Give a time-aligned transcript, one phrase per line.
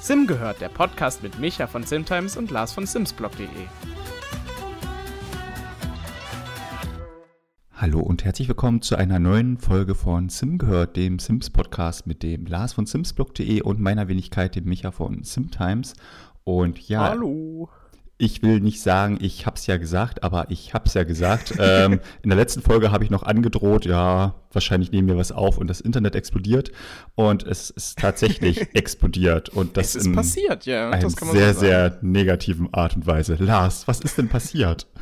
[0.00, 3.46] Sim gehört, der Podcast mit Micha von Simtimes und Lars von Simsblog.de.
[7.72, 12.22] Hallo und herzlich willkommen zu einer neuen Folge von Sim gehört, dem Sims Podcast mit
[12.22, 15.94] dem Lars von Simsblog.de und meiner Wenigkeit, dem Micha von Simtimes.
[16.44, 17.68] Und ja, Hallo.
[18.18, 21.54] Ich will nicht sagen, ich hab's ja gesagt, aber ich hab's ja gesagt.
[21.58, 25.58] ähm, in der letzten Folge habe ich noch angedroht, ja, wahrscheinlich nehmen wir was auf
[25.58, 26.70] und das Internet explodiert.
[27.14, 29.48] Und es ist tatsächlich explodiert.
[29.48, 30.90] Und das Es ist in passiert, ja.
[30.90, 33.36] einer Das man sehr, so sehr negativen Art und Weise.
[33.36, 34.86] Lars, was ist denn passiert?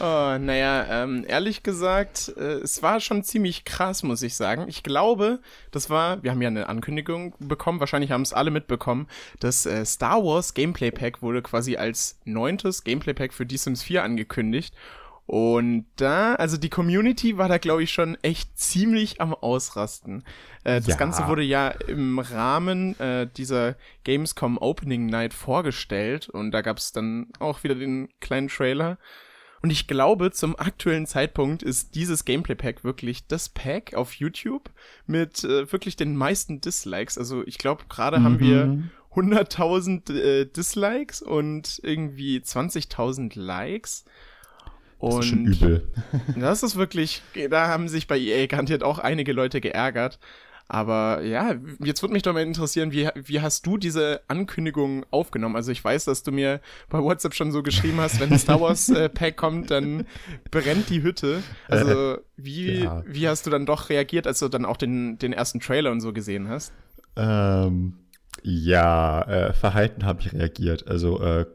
[0.00, 4.64] Oh, naja, ähm, ehrlich gesagt, äh, es war schon ziemlich krass, muss ich sagen.
[4.66, 5.40] Ich glaube,
[5.72, 9.08] das war, wir haben ja eine Ankündigung bekommen, wahrscheinlich haben es alle mitbekommen,
[9.40, 13.82] das äh, Star Wars Gameplay Pack wurde quasi als neuntes Gameplay Pack für The Sims
[13.82, 14.74] 4 angekündigt.
[15.26, 20.24] Und da, also die Community war da, glaube ich, schon echt ziemlich am Ausrasten.
[20.64, 20.96] Äh, das Ja.
[20.96, 26.90] Ganze wurde ja im Rahmen äh, dieser Gamescom Opening Night vorgestellt und da gab es
[26.90, 28.98] dann auch wieder den kleinen Trailer.
[29.62, 34.70] Und ich glaube, zum aktuellen Zeitpunkt ist dieses Gameplay Pack wirklich das Pack auf YouTube
[35.06, 37.18] mit äh, wirklich den meisten Dislikes.
[37.18, 38.90] Also ich glaube, gerade haben wir Mhm.
[39.14, 44.04] 100.000 äh, Dislikes und irgendwie 20.000 Likes.
[45.00, 45.88] Das Und ist schon übel.
[46.36, 50.18] das ist wirklich, da haben sich bei EA garantiert auch einige Leute geärgert.
[50.72, 55.56] Aber ja, jetzt würde mich doch mal interessieren, wie, wie hast du diese Ankündigung aufgenommen?
[55.56, 58.60] Also ich weiß, dass du mir bei WhatsApp schon so geschrieben hast, wenn ein Star
[58.60, 60.06] Wars äh, Pack kommt, dann
[60.52, 61.44] brennt die Hütte.
[61.66, 63.02] Also wie, ja.
[63.04, 66.00] wie hast du dann doch reagiert, als du dann auch den, den ersten Trailer und
[66.00, 66.72] so gesehen hast?
[67.16, 67.94] Ähm,
[68.42, 70.86] ja, äh, verhalten habe ich reagiert.
[70.88, 71.46] Also äh,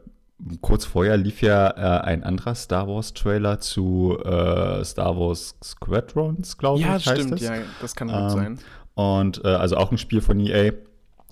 [0.60, 6.58] kurz vorher lief ja äh, ein anderer Star Wars Trailer zu äh, Star Wars Squadrons,
[6.58, 7.06] glaube Ja, ich.
[7.06, 7.40] heißt stimmt, es.
[7.40, 8.58] ja, das kann gut Ähm, sein.
[8.96, 10.72] Und äh, also auch ein Spiel von EA.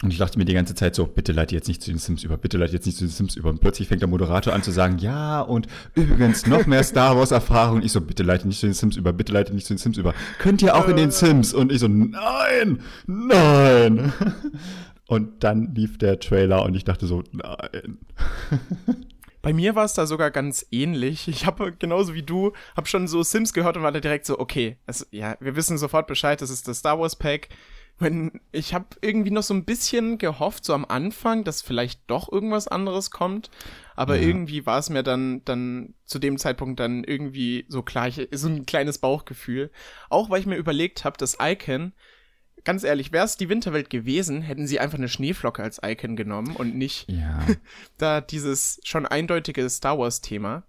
[0.03, 2.25] Und ich dachte mir die ganze Zeit so, bitte leite jetzt nicht zu den Sims
[2.25, 3.49] über, bitte leite jetzt nicht zu den Sims über.
[3.49, 7.31] Und plötzlich fängt der Moderator an zu sagen, ja, und übrigens noch mehr Star Wars
[7.31, 7.81] Erfahrung.
[7.81, 9.97] Ich so, bitte leite nicht zu den Sims über, bitte leite nicht zu den Sims
[9.97, 10.13] über.
[10.39, 11.55] Könnt ihr auch in den Sims?
[11.55, 14.13] Und ich so, nein, nein.
[15.07, 17.99] Und dann lief der Trailer und ich dachte so, nein.
[19.45, 21.29] Bei mir war es da sogar ganz ähnlich.
[21.29, 24.39] Ich habe genauso wie du, habe schon so Sims gehört und war da direkt so,
[24.39, 27.49] okay, also, ja, wir wissen sofort Bescheid, das ist das Star Wars Pack.
[27.99, 32.33] Wenn ich habe irgendwie noch so ein bisschen gehofft, so am Anfang, dass vielleicht doch
[32.33, 33.51] irgendwas anderes kommt,
[33.95, 34.27] aber Ja.
[34.27, 38.49] irgendwie war es mir dann dann zu dem Zeitpunkt dann irgendwie so klar, ich, so
[38.49, 39.71] ein kleines Bauchgefühl.
[40.11, 41.93] Auch weil ich mir überlegt habe, das Icon
[42.63, 46.57] Ganz ehrlich, wäre es die Winterwelt gewesen, hätten sie einfach eine Schneeflocke als Icon genommen
[46.57, 47.45] und nicht Ja.
[47.99, 50.63] da dieses schon eindeutige Star Wars-Thema.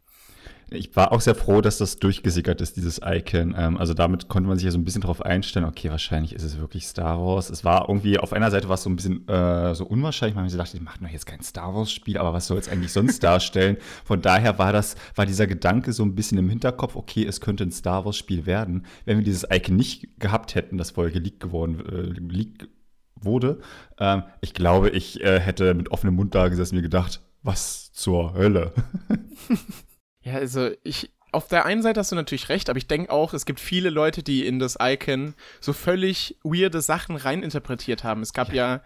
[0.72, 3.54] Ich war auch sehr froh, dass das durchgesickert ist, dieses Icon.
[3.58, 6.44] Ähm, also damit konnte man sich ja so ein bisschen darauf einstellen, okay, wahrscheinlich ist
[6.44, 7.50] es wirklich Star Wars.
[7.50, 10.44] Es war irgendwie, auf einer Seite war es so ein bisschen äh, so unwahrscheinlich, weil
[10.44, 13.20] man dachte, die machen doch jetzt kein Star Wars-Spiel, aber was soll es eigentlich sonst
[13.24, 13.78] darstellen?
[14.04, 17.64] Von daher war das, war dieser Gedanke so ein bisschen im Hinterkopf, okay, es könnte
[17.64, 18.86] ein Star Wars-Spiel werden.
[19.06, 22.68] Wenn wir dieses Icon nicht gehabt hätten, das vorher geleakt geworden, äh, geleakt
[23.16, 23.60] wurde,
[24.00, 27.92] ähm, ich glaube, ich äh, hätte mit offenem Mund da gesessen und mir gedacht, was
[27.94, 28.74] zur Hölle?
[30.26, 33.34] Ja, also ich, auf der einen Seite hast du natürlich recht, aber ich denke auch,
[33.34, 38.22] es gibt viele Leute, die in das Icon so völlig weirde Sachen reininterpretiert haben.
[38.22, 38.82] Es gab ja,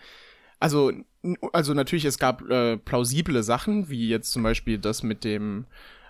[0.60, 5.24] also, n- also natürlich, es gab äh, plausible Sachen, wie jetzt zum Beispiel das mit
[5.24, 5.66] dem,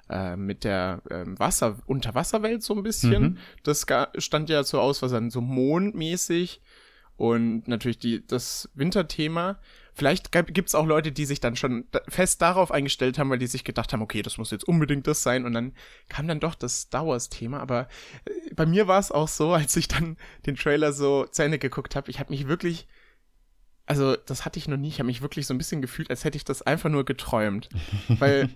[0.10, 3.22] äh, mit der ähm, Wasser, Unterwasserwelt so ein bisschen.
[3.22, 3.38] Mhm.
[3.64, 3.86] Das
[4.18, 6.62] stand ja so aus, was dann so mondmäßig
[7.18, 9.60] und natürlich die, das Winterthema.
[10.00, 13.48] Vielleicht gibt es auch Leute, die sich dann schon fest darauf eingestellt haben, weil die
[13.48, 15.44] sich gedacht haben, okay, das muss jetzt unbedingt das sein.
[15.44, 15.74] Und dann
[16.08, 17.60] kam dann doch das Star Wars-Thema.
[17.60, 17.90] Aber
[18.24, 20.16] äh, bei mir war es auch so, als ich dann
[20.46, 22.88] den Trailer so zu Ende geguckt habe, ich habe mich wirklich,
[23.88, 26.24] also das hatte ich noch nie, ich habe mich wirklich so ein bisschen gefühlt, als
[26.24, 27.68] hätte ich das einfach nur geträumt.
[28.08, 28.50] Weil,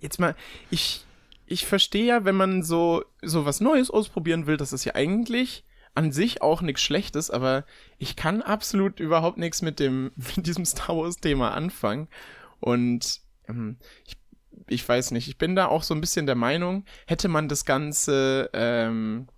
[0.00, 0.34] jetzt mal,
[0.70, 1.04] ich,
[1.44, 5.64] ich verstehe ja, wenn man so, so was Neues ausprobieren will, das ist ja eigentlich
[5.94, 7.64] an sich auch nichts Schlechtes, aber
[7.98, 12.08] ich kann absolut überhaupt nichts mit dem, mit diesem Star Wars-Thema anfangen.
[12.60, 13.76] Und ähm,
[14.06, 14.16] ich,
[14.68, 17.64] ich weiß nicht, ich bin da auch so ein bisschen der Meinung, hätte man das
[17.64, 19.28] Ganze, ähm,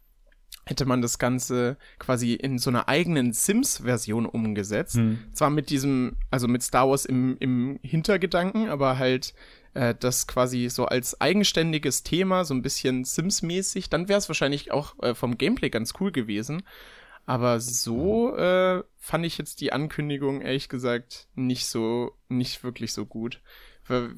[0.64, 4.96] hätte man das Ganze quasi in so einer eigenen Sims-Version umgesetzt.
[5.32, 9.34] Zwar mit diesem, also mit Star Wars im, im Hintergedanken, aber halt
[9.74, 14.72] äh, das quasi so als eigenständiges Thema, so ein bisschen Sims-mäßig, dann wäre es wahrscheinlich
[14.72, 16.62] auch äh, vom Gameplay ganz cool gewesen.
[17.24, 23.06] Aber so äh, fand ich jetzt die Ankündigung ehrlich gesagt nicht so, nicht wirklich so
[23.06, 23.40] gut.
[23.86, 24.10] Wa-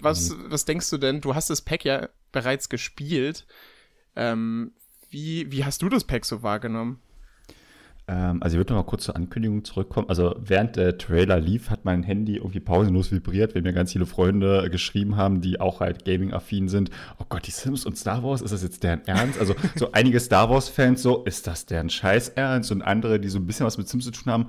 [0.00, 1.20] Was, was denkst du denn?
[1.22, 3.46] Du hast das Pack ja bereits gespielt.
[4.14, 4.72] Ähm,
[5.08, 7.00] wie, wie hast du das Pack so wahrgenommen?
[8.06, 10.08] Ähm, also ich würde noch mal kurz zur Ankündigung zurückkommen.
[10.08, 14.06] Also während der Trailer lief, hat mein Handy irgendwie pausenlos vibriert, weil mir ganz viele
[14.06, 16.90] Freunde geschrieben haben, die auch halt Gaming-affin sind.
[17.18, 19.38] Oh Gott, die Sims und Star Wars, ist das jetzt deren Ernst?
[19.38, 22.70] Also so einige Star Wars-Fans so, ist das deren Scheiß Ernst?
[22.72, 24.48] Und andere, die so ein bisschen was mit Sims zu tun haben,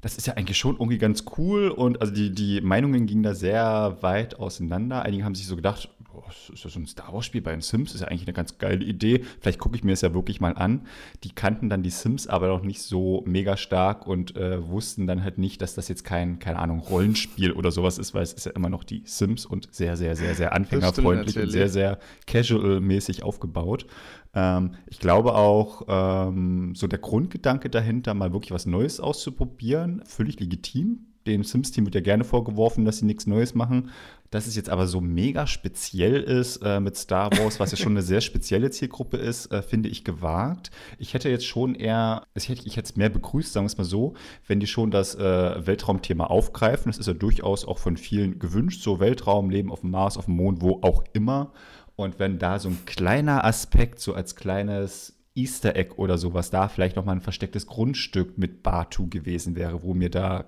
[0.00, 3.34] das ist ja eigentlich schon irgendwie ganz cool und also die, die Meinungen gingen da
[3.34, 5.02] sehr weit auseinander.
[5.02, 7.94] Einige haben sich so gedacht, oh, ist das so ein Star Wars-Spiel bei den Sims?
[7.94, 9.24] Ist ja eigentlich eine ganz geile Idee.
[9.40, 10.86] Vielleicht gucke ich mir das ja wirklich mal an.
[11.24, 15.22] Die kannten dann die Sims aber noch nicht so mega stark und äh, wussten dann
[15.22, 18.46] halt nicht, dass das jetzt kein, keine Ahnung, Rollenspiel oder sowas ist, weil es ist
[18.46, 23.22] ja immer noch die Sims und sehr, sehr, sehr, sehr anfängerfreundlich und sehr, sehr casual-mäßig
[23.22, 23.86] aufgebaut.
[24.34, 30.38] Ähm, ich glaube auch, ähm, so der Grundgedanke dahinter, mal wirklich was Neues auszuprobieren, völlig
[30.38, 31.06] legitim.
[31.32, 33.90] Dem Sims-Team wird ja gerne vorgeworfen, dass sie nichts Neues machen.
[34.30, 37.92] Dass es jetzt aber so mega speziell ist äh, mit Star Wars, was ja schon
[37.92, 40.70] eine sehr spezielle Zielgruppe ist, äh, finde ich gewagt.
[40.98, 43.78] Ich hätte jetzt schon eher, ich hätte, ich hätte es mehr begrüßt, sagen wir es
[43.78, 44.14] mal so,
[44.46, 46.90] wenn die schon das äh, Weltraumthema aufgreifen.
[46.92, 50.26] Das ist ja durchaus auch von vielen gewünscht, so Weltraum, Leben auf dem Mars, auf
[50.26, 51.52] dem Mond, wo auch immer.
[51.96, 56.68] Und wenn da so ein kleiner Aspekt, so als kleines Easter Egg oder sowas, da
[56.68, 60.46] vielleicht nochmal ein verstecktes Grundstück mit Batu gewesen wäre, wo mir da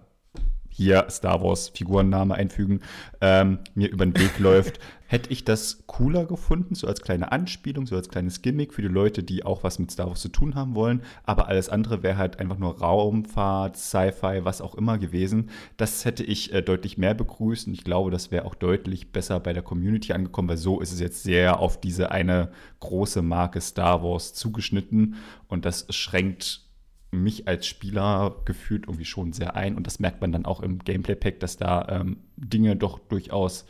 [0.73, 2.81] hier Star Wars Figurenname einfügen,
[3.21, 4.81] ähm, mir über den Weg läuft,
[5.13, 8.89] hätte ich das cooler gefunden, so als kleine Anspielung, so als kleines Gimmick für die
[8.89, 11.03] Leute, die auch was mit Star Wars zu tun haben wollen.
[11.25, 15.51] Aber alles andere wäre halt einfach nur Raumfahrt, Sci-Fi, was auch immer gewesen.
[15.77, 19.39] Das hätte ich äh, deutlich mehr begrüßt und ich glaube, das wäre auch deutlich besser
[19.39, 23.61] bei der Community angekommen, weil so ist es jetzt sehr auf diese eine große Marke
[23.61, 25.17] Star Wars zugeschnitten
[25.47, 26.72] und das schränkt
[27.13, 29.77] mich als Spieler gefühlt irgendwie schon sehr ein.
[29.77, 33.67] Und das merkt man dann auch im Gameplay-Pack, dass da ähm, Dinge doch durchaus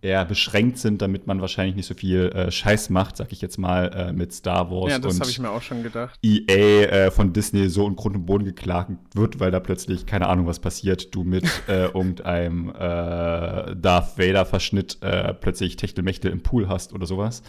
[0.00, 3.58] eher beschränkt sind, damit man wahrscheinlich nicht so viel äh, Scheiß macht, sag ich jetzt
[3.58, 4.92] mal, äh, mit Star Wars.
[4.92, 6.18] Ja, das habe ich mir auch schon gedacht.
[6.22, 10.28] EA äh, von Disney so in Grund und Boden geklagt wird, weil da plötzlich, keine
[10.28, 16.68] Ahnung, was passiert, du mit äh, irgendeinem äh, Darth Vader-Verschnitt äh, plötzlich Techtelmechtel im Pool
[16.68, 17.42] hast oder sowas.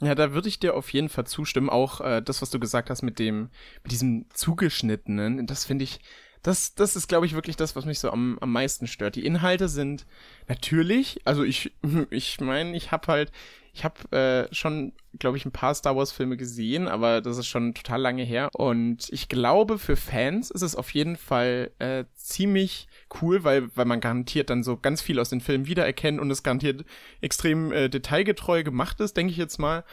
[0.00, 1.70] Ja, da würde ich dir auf jeden Fall zustimmen.
[1.70, 3.48] Auch äh, das, was du gesagt hast mit dem,
[3.82, 6.00] mit diesem zugeschnittenen, das finde ich,
[6.42, 9.16] das, das ist, glaube ich, wirklich das, was mich so am, am meisten stört.
[9.16, 10.06] Die Inhalte sind
[10.48, 11.72] natürlich, also ich,
[12.10, 13.32] ich meine, ich habe halt,
[13.76, 17.74] ich habe äh, schon, glaube ich, ein paar Star Wars-Filme gesehen, aber das ist schon
[17.74, 18.48] total lange her.
[18.54, 22.88] Und ich glaube, für Fans ist es auf jeden Fall äh, ziemlich
[23.20, 26.42] cool, weil, weil man garantiert dann so ganz viel aus den Filmen wiedererkennt und es
[26.42, 26.86] garantiert
[27.20, 29.84] extrem äh, detailgetreu gemacht ist, denke ich jetzt mal.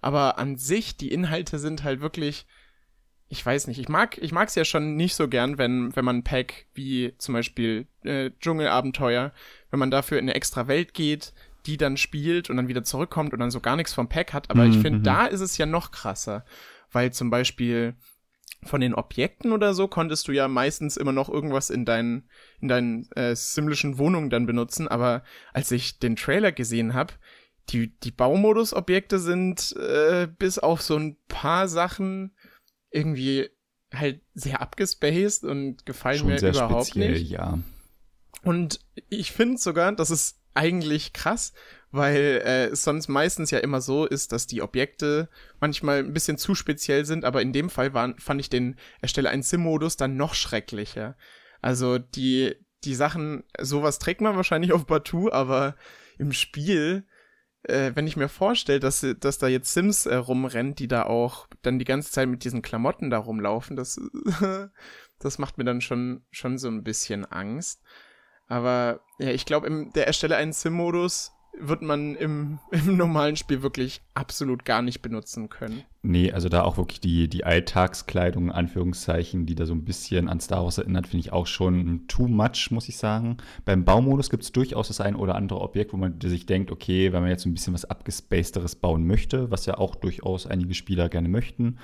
[0.00, 2.46] Aber an sich, die Inhalte sind halt wirklich
[3.28, 6.16] ich weiß nicht, ich mag, ich mag's ja schon nicht so gern, wenn, wenn man
[6.16, 9.32] ein Pack wie zum Beispiel äh, Dschungelabenteuer,
[9.70, 11.32] wenn man dafür in eine extra Welt geht,
[11.66, 14.50] die dann spielt und dann wieder zurückkommt und dann so gar nichts vom Pack hat.
[14.50, 14.70] Aber mhm.
[14.70, 15.04] ich finde, mhm.
[15.04, 16.44] da ist es ja noch krasser,
[16.90, 17.94] weil zum Beispiel
[18.64, 22.28] von den Objekten oder so konntest du ja meistens immer noch irgendwas in deinen
[22.60, 24.86] in deinen äh, simlischen Wohnungen dann benutzen.
[24.88, 25.22] Aber
[25.52, 27.14] als ich den Trailer gesehen habe,
[27.70, 32.36] die die Baumodus-Objekte sind äh, bis auf so ein paar Sachen
[32.90, 33.48] irgendwie
[33.92, 37.30] halt sehr abgespaced und gefallen Schon mir überhaupt speziell, nicht.
[37.30, 37.58] Ja.
[38.42, 41.52] Und ich finde sogar, das ist eigentlich krass,
[41.90, 45.28] weil äh, es sonst meistens ja immer so ist, dass die Objekte
[45.60, 49.30] manchmal ein bisschen zu speziell sind, aber in dem Fall waren, fand ich den Erstelle
[49.30, 51.16] einen Sim-Modus dann noch schrecklicher.
[51.60, 55.76] Also die, die Sachen, sowas trägt man wahrscheinlich auf Batu, aber
[56.18, 57.06] im Spiel,
[57.64, 61.46] äh, wenn ich mir vorstelle, dass, dass da jetzt Sims äh, rumrennt, die da auch
[61.62, 64.00] dann die ganze Zeit mit diesen Klamotten da rumlaufen, das,
[65.18, 67.82] das macht mir dann schon, schon so ein bisschen Angst.
[68.52, 74.02] Aber ja, ich glaube, der Erstelle einen Sim-Modus wird man im, im normalen Spiel wirklich
[74.12, 75.84] absolut gar nicht benutzen können.
[76.04, 80.40] Nee, also da auch wirklich die, die Alltagskleidung, Anführungszeichen, die da so ein bisschen an
[80.40, 83.36] Star Wars erinnert, finde ich auch schon too much, muss ich sagen.
[83.64, 87.12] Beim Baumodus gibt es durchaus das ein oder andere Objekt, wo man sich denkt, okay,
[87.12, 91.08] wenn man jetzt ein bisschen was abgespacederes bauen möchte, was ja auch durchaus einige Spieler
[91.08, 91.78] gerne möchten,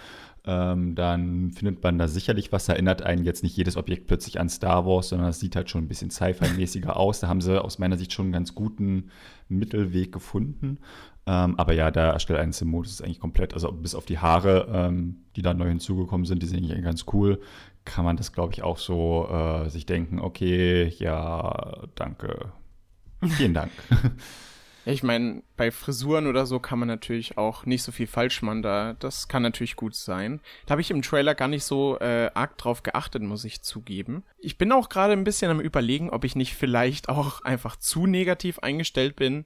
[0.45, 2.69] ähm, dann findet man da sicherlich was.
[2.69, 5.85] Erinnert einen jetzt nicht jedes Objekt plötzlich an Star Wars, sondern es sieht halt schon
[5.85, 7.21] ein bisschen Sci-Fi-mäßiger aus.
[7.21, 9.11] Da haben sie aus meiner Sicht schon einen ganz guten
[9.49, 10.79] Mittelweg gefunden.
[11.29, 14.67] Ähm, aber ja, der erstellt einen Sim-Modus ist eigentlich komplett, also bis auf die Haare,
[14.73, 17.39] ähm, die da neu hinzugekommen sind, die sind eigentlich ganz cool,
[17.85, 22.53] kann man das, glaube ich, auch so äh, sich denken, okay, ja, danke.
[23.37, 23.71] Vielen Dank.
[24.85, 28.63] Ich meine, bei Frisuren oder so kann man natürlich auch nicht so viel falsch machen.
[28.63, 30.41] Da, das kann natürlich gut sein.
[30.65, 34.23] Da habe ich im Trailer gar nicht so äh, arg drauf geachtet, muss ich zugeben.
[34.39, 38.07] Ich bin auch gerade ein bisschen am überlegen, ob ich nicht vielleicht auch einfach zu
[38.07, 39.45] negativ eingestellt bin,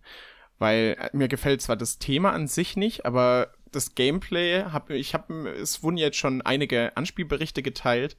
[0.59, 5.15] weil äh, mir gefällt zwar das Thema an sich nicht, aber das Gameplay, hab, ich
[5.15, 8.17] habe, es wurden jetzt schon einige Anspielberichte geteilt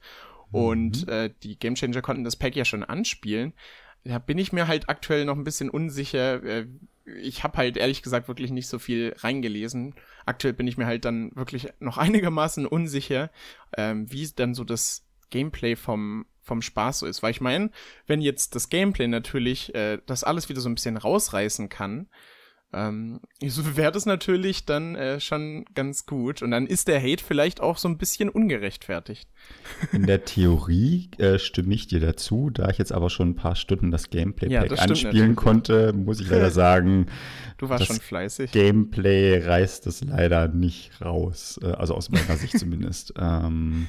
[0.50, 1.12] und mhm.
[1.12, 3.54] äh, die Gamechanger konnten das Pack ja schon anspielen.
[4.04, 6.42] Da bin ich mir halt aktuell noch ein bisschen unsicher.
[6.44, 6.66] Äh,
[7.20, 9.94] ich habe halt ehrlich gesagt wirklich nicht so viel reingelesen.
[10.26, 13.30] Aktuell bin ich mir halt dann wirklich noch einigermaßen unsicher,
[13.76, 17.22] ähm, wie dann so das Gameplay vom vom Spaß so ist.
[17.22, 17.70] Weil ich meine,
[18.06, 22.08] wenn jetzt das Gameplay natürlich äh, das alles wieder so ein bisschen rausreißen kann,
[22.74, 26.42] ähm, so wäre das natürlich dann äh, schon ganz gut.
[26.42, 29.28] Und dann ist der Hate vielleicht auch so ein bisschen ungerechtfertigt.
[29.92, 32.50] In der Theorie äh, stimme ich dir dazu.
[32.50, 36.28] Da ich jetzt aber schon ein paar Stunden das Gameplay-Pack ja, anspielen konnte, muss ich
[36.28, 37.06] leider sagen,
[37.58, 38.50] du warst schon fleißig.
[38.50, 41.58] Gameplay reißt es leider nicht raus.
[41.62, 43.14] Äh, also aus meiner Sicht zumindest.
[43.18, 43.86] Ähm,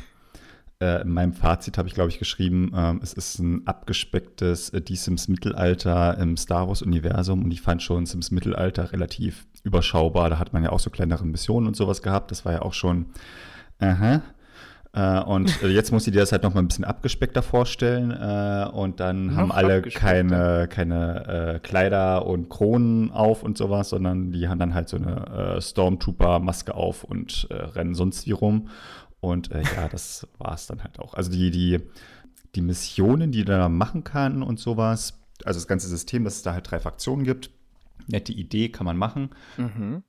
[0.81, 4.81] äh, in meinem Fazit habe ich, glaube ich, geschrieben, ähm, es ist ein abgespecktes äh,
[4.81, 10.29] Die Sims Mittelalter im Star Wars-Universum und ich fand schon Sims Mittelalter relativ überschaubar.
[10.29, 12.31] Da hat man ja auch so kleinere Missionen und sowas gehabt.
[12.31, 13.07] Das war ja auch schon,
[13.79, 14.21] aha.
[14.95, 18.11] Äh, und äh, jetzt muss ich dir das halt noch mal ein bisschen abgespeckter vorstellen.
[18.11, 24.31] Äh, und dann noch haben alle keine, keine Kleider und Kronen auf und sowas, sondern
[24.31, 28.69] die haben dann halt so eine Stormtrooper-Maske auf und rennen sonst wie rum.
[29.19, 31.13] Und äh, ja, das war es dann halt auch.
[31.13, 31.79] Also die, die,
[32.55, 36.41] die Missionen, die du da machen kann und sowas, also das ganze System, dass es
[36.43, 37.49] da halt drei Fraktionen gibt.
[38.07, 39.29] Nette Idee kann man machen.
[39.57, 40.03] Mhm.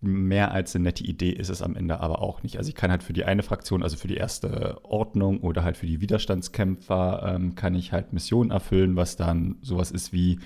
[0.00, 2.58] Mehr als eine nette Idee ist es am Ende aber auch nicht.
[2.58, 5.76] Also ich kann halt für die eine Fraktion, also für die erste Ordnung oder halt
[5.76, 10.40] für die Widerstandskämpfer, ähm, kann ich halt Missionen erfüllen, was dann sowas ist wie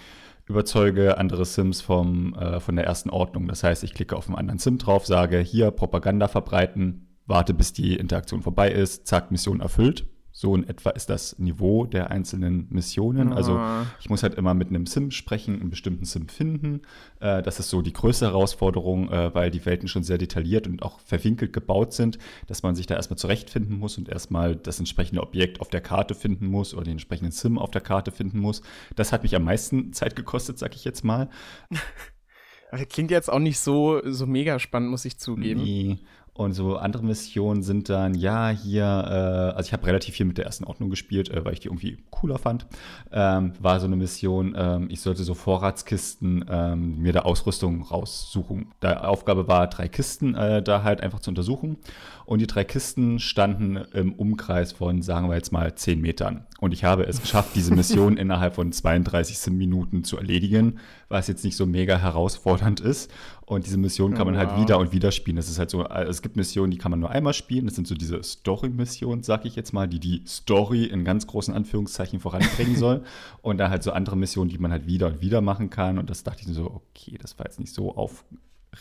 [0.46, 3.48] überzeuge andere Sims vom, äh, von der ersten Ordnung.
[3.48, 7.72] Das heißt, ich klicke auf einen anderen Sim drauf, sage hier Propaganda verbreiten, warte, bis
[7.72, 10.06] die Interaktion vorbei ist, zack, Mission erfüllt.
[10.38, 13.32] So in etwa ist das Niveau der einzelnen Missionen.
[13.32, 13.86] Also ah.
[14.00, 16.82] ich muss halt immer mit einem Sim sprechen, einen bestimmten Sim finden.
[17.20, 20.82] Äh, das ist so die größte Herausforderung, äh, weil die Welten schon sehr detailliert und
[20.82, 22.18] auch verwinkelt gebaut sind,
[22.48, 26.14] dass man sich da erstmal zurechtfinden muss und erstmal das entsprechende Objekt auf der Karte
[26.14, 28.60] finden muss oder den entsprechenden Sim auf der Karte finden muss.
[28.94, 31.30] Das hat mich am meisten Zeit gekostet, sag ich jetzt mal.
[32.90, 35.62] Klingt jetzt auch nicht so, so mega spannend, muss ich zugeben.
[35.62, 35.98] Nee.
[36.36, 40.36] Und so andere Missionen sind dann, ja, hier, äh, also ich habe relativ viel mit
[40.36, 42.66] der ersten Ordnung gespielt, äh, weil ich die irgendwie cooler fand.
[43.10, 48.66] Ähm, war so eine Mission, ähm, ich sollte so Vorratskisten ähm, mir da Ausrüstung raussuchen.
[48.82, 51.78] Die Aufgabe war, drei Kisten äh, da halt einfach zu untersuchen.
[52.26, 56.44] Und die drei Kisten standen im Umkreis von, sagen wir jetzt mal, 10 Metern.
[56.60, 61.44] Und ich habe es geschafft, diese Mission innerhalb von 32 Minuten zu erledigen, was jetzt
[61.44, 63.10] nicht so mega herausfordernd ist.
[63.44, 64.48] Und diese Mission kann man oh, wow.
[64.48, 65.36] halt wieder und wieder spielen.
[65.36, 67.66] Das ist halt so, also es gibt Missionen, die kann man nur einmal spielen.
[67.66, 71.54] Das sind so diese Story-Missionen, sag ich jetzt mal, die die Story in ganz großen
[71.54, 73.04] Anführungszeichen voranbringen soll.
[73.42, 75.98] und dann halt so andere Missionen, die man halt wieder und wieder machen kann.
[75.98, 78.24] Und das dachte ich so, okay, das war jetzt nicht so auf,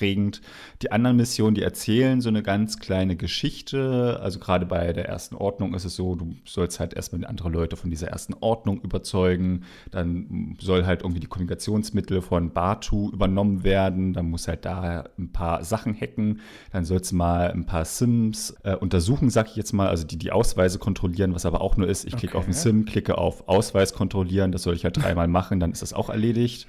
[0.02, 0.42] regend.
[0.82, 4.20] Die anderen Missionen, die erzählen so eine ganz kleine Geschichte.
[4.22, 7.78] Also gerade bei der ersten Ordnung ist es so, du sollst halt erstmal andere Leute
[7.78, 9.64] von dieser ersten Ordnung überzeugen.
[9.92, 14.14] Dann soll halt irgendwie die Kommunikationsmittel von Batu übernommen werden.
[14.14, 16.42] Dann muss halt da ein paar Sachen hacken.
[16.72, 19.88] Dann sollst du mal ein paar Sims äh, untersuchen, sag ich jetzt mal.
[19.88, 22.38] Also die die Ausweise kontrollieren, was aber auch nur ist, ich klicke okay.
[22.38, 24.52] auf einen Sim, klicke auf Ausweis kontrollieren.
[24.52, 26.68] Das soll ich halt dreimal machen, dann ist das auch erledigt.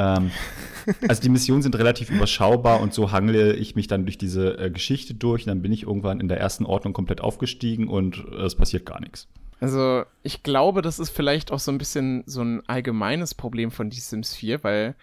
[0.00, 0.30] Ähm,
[1.08, 4.70] also die Missionen sind relativ überschaubar und so hangle ich mich dann durch diese äh,
[4.70, 5.42] Geschichte durch.
[5.42, 8.86] Und dann bin ich irgendwann in der ersten Ordnung komplett aufgestiegen und äh, es passiert
[8.86, 9.28] gar nichts.
[9.60, 13.90] Also ich glaube, das ist vielleicht auch so ein bisschen so ein allgemeines Problem von
[13.90, 14.94] die Sims 4, weil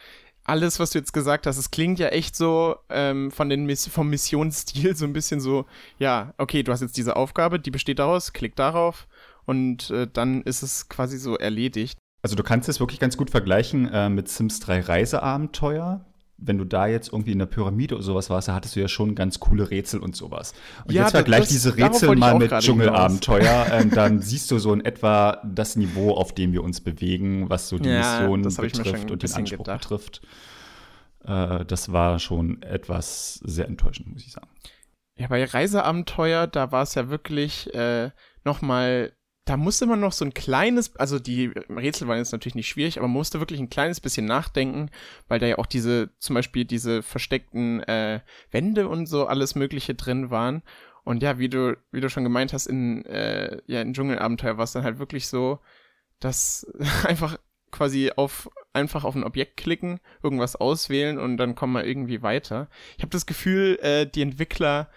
[0.43, 3.85] alles, was du jetzt gesagt hast, es klingt ja echt so ähm, von den Miss
[3.87, 5.65] vom Missionsstil so ein bisschen so,
[5.99, 9.07] ja, okay, du hast jetzt diese Aufgabe, die besteht daraus, klick darauf
[9.45, 11.99] und äh, dann ist es quasi so erledigt.
[12.27, 16.03] Also du kannst es wirklich ganz gut vergleichen äh, mit Sims 3 Reiseabenteuer.
[16.37, 18.89] Wenn du da jetzt irgendwie in der Pyramide oder sowas warst, da hattest du ja
[18.89, 20.53] schon ganz coole Rätsel und sowas.
[20.83, 24.73] Und ja, jetzt vergleich das, diese Rätsel mal mit Dschungelabenteuer, ähm, dann siehst du so
[24.73, 29.09] in etwa das Niveau, auf dem wir uns bewegen, was so die ja, Mission betrifft
[29.09, 29.81] und den Anspruch gedacht.
[29.83, 30.21] betrifft.
[31.23, 34.49] Äh, das war schon etwas sehr enttäuschend, muss ich sagen.
[35.15, 38.11] Ja, bei Reiseabenteuer, da war es ja wirklich äh,
[38.43, 39.13] noch mal
[39.47, 42.97] da musste man noch so ein kleines, also die Rätsel waren jetzt natürlich nicht schwierig,
[42.97, 44.89] aber man musste wirklich ein kleines bisschen nachdenken,
[45.29, 48.19] weil da ja auch diese, zum Beispiel diese versteckten äh,
[48.51, 50.63] Wände und so alles Mögliche drin waren.
[51.05, 54.65] Und ja, wie du, wie du schon gemeint hast, in, äh, ja, in Dschungelabenteuer war
[54.65, 55.59] es dann halt wirklich so,
[56.19, 56.67] dass
[57.05, 57.39] einfach
[57.71, 62.69] quasi auf einfach auf ein Objekt klicken, irgendwas auswählen und dann kommen wir irgendwie weiter.
[62.97, 64.89] Ich habe das Gefühl, äh, die Entwickler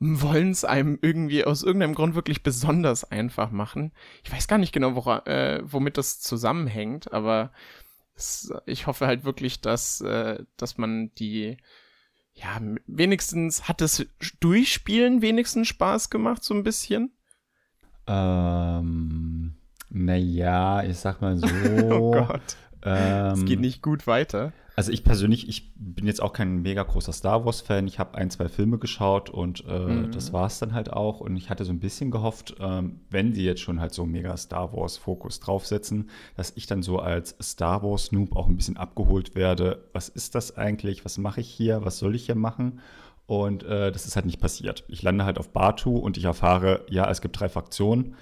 [0.00, 3.92] wollen es einem irgendwie aus irgendeinem Grund wirklich besonders einfach machen.
[4.22, 7.52] Ich weiß gar nicht genau, wora, äh, womit das zusammenhängt, aber
[8.14, 11.56] es, ich hoffe halt wirklich, dass, äh, dass man die,
[12.32, 14.06] ja, wenigstens hat das
[14.40, 17.12] Durchspielen wenigstens Spaß gemacht, so ein bisschen.
[18.06, 19.54] Ähm,
[19.90, 21.46] naja, ich sag mal so.
[21.90, 22.56] oh Gott.
[22.88, 24.52] Ähm, es geht nicht gut weiter.
[24.78, 27.88] Also ich persönlich, ich bin jetzt auch kein mega großer Star Wars-Fan.
[27.88, 30.12] Ich habe ein, zwei Filme geschaut und äh, mhm.
[30.12, 31.18] das war es dann halt auch.
[31.18, 34.36] Und ich hatte so ein bisschen gehofft, ähm, wenn sie jetzt schon halt so mega
[34.36, 39.88] Star Wars-Fokus draufsetzen, dass ich dann so als Star Wars-Noob auch ein bisschen abgeholt werde.
[39.92, 41.04] Was ist das eigentlich?
[41.04, 41.84] Was mache ich hier?
[41.84, 42.78] Was soll ich hier machen?
[43.26, 44.84] Und äh, das ist halt nicht passiert.
[44.86, 48.14] Ich lande halt auf Batu und ich erfahre, ja, es gibt drei Fraktionen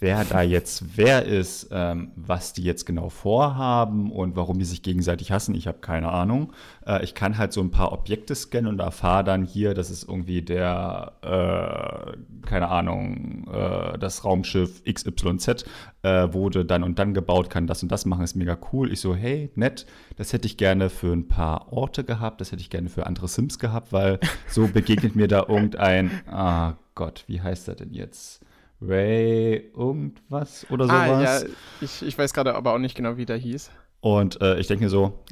[0.00, 4.82] wer da jetzt wer ist, ähm, was die jetzt genau vorhaben und warum die sich
[4.82, 6.52] gegenseitig hassen, ich habe keine Ahnung.
[6.86, 10.08] Äh, ich kann halt so ein paar Objekte scannen und erfahre dann hier, das ist
[10.08, 15.64] irgendwie der, äh, keine Ahnung, äh, das Raumschiff XYZ
[16.02, 18.92] äh, wurde dann und dann gebaut, kann das und das machen, ist mega cool.
[18.92, 19.86] Ich so, hey, nett,
[20.16, 23.28] das hätte ich gerne für ein paar Orte gehabt, das hätte ich gerne für andere
[23.28, 28.40] Sims gehabt, weil so begegnet mir da irgendein, ah Gott, wie heißt er denn jetzt?
[28.80, 30.98] Ray irgendwas oder sowas.
[30.98, 31.42] Ah, ja,
[31.80, 33.70] ich, ich weiß gerade aber auch nicht genau, wie der hieß.
[34.00, 35.24] Und äh, ich denke mir so,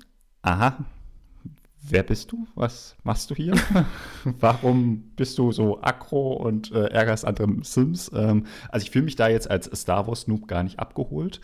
[0.43, 0.79] aha,
[1.83, 2.47] wer bist du?
[2.55, 3.55] Was machst du hier?
[4.41, 8.11] Warum bist du so aggro und äh, ärgerst andere Sims?
[8.15, 11.41] Ähm, also ich fühle mich da jetzt als Star Wars Noob gar nicht abgeholt.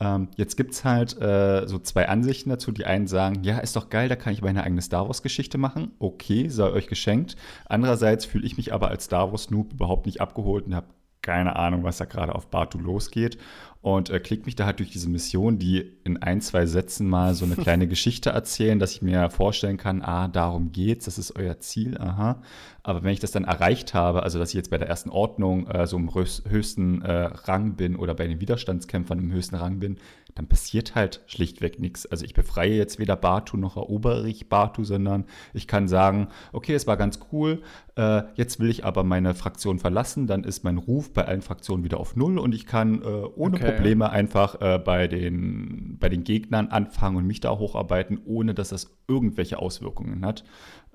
[0.00, 2.72] Ähm, jetzt gibt es halt äh, so zwei Ansichten dazu.
[2.72, 5.92] Die einen sagen, ja, ist doch geil, da kann ich meine eigene Star Wars-Geschichte machen.
[6.00, 7.36] Okay, sei euch geschenkt.
[7.66, 10.88] Andererseits fühle ich mich aber als Star Wars Noob überhaupt nicht abgeholt und habe
[11.24, 13.38] keine Ahnung, was da gerade auf Batu losgeht.
[13.80, 17.34] Und äh, klickt mich da halt durch diese Mission, die in ein, zwei Sätzen mal
[17.34, 21.36] so eine kleine Geschichte erzählen, dass ich mir vorstellen kann, ah, darum geht's, das ist
[21.36, 22.40] euer Ziel, aha.
[22.82, 25.66] Aber wenn ich das dann erreicht habe, also dass ich jetzt bei der ersten Ordnung
[25.66, 29.98] äh, so im höchsten äh, Rang bin oder bei den Widerstandskämpfern im höchsten Rang bin,
[30.34, 32.06] dann passiert halt schlichtweg nichts.
[32.06, 36.74] Also ich befreie jetzt weder Batu noch erobere ich Batu, sondern ich kann sagen, okay,
[36.74, 37.62] es war ganz cool,
[37.96, 41.84] äh, jetzt will ich aber meine Fraktion verlassen, dann ist mein Ruf bei allen Fraktionen
[41.84, 43.72] wieder auf Null und ich kann äh, ohne okay.
[43.72, 48.70] Probleme einfach äh, bei, den, bei den Gegnern anfangen und mich da hocharbeiten, ohne dass
[48.70, 50.44] das irgendwelche Auswirkungen hat.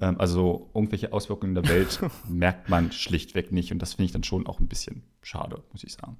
[0.02, 4.12] Ähm, also irgendwelche Auswirkungen in der Welt merkt man schlichtweg nicht und das finde ich
[4.12, 6.18] dann schon auch ein bisschen schade, muss ich sagen.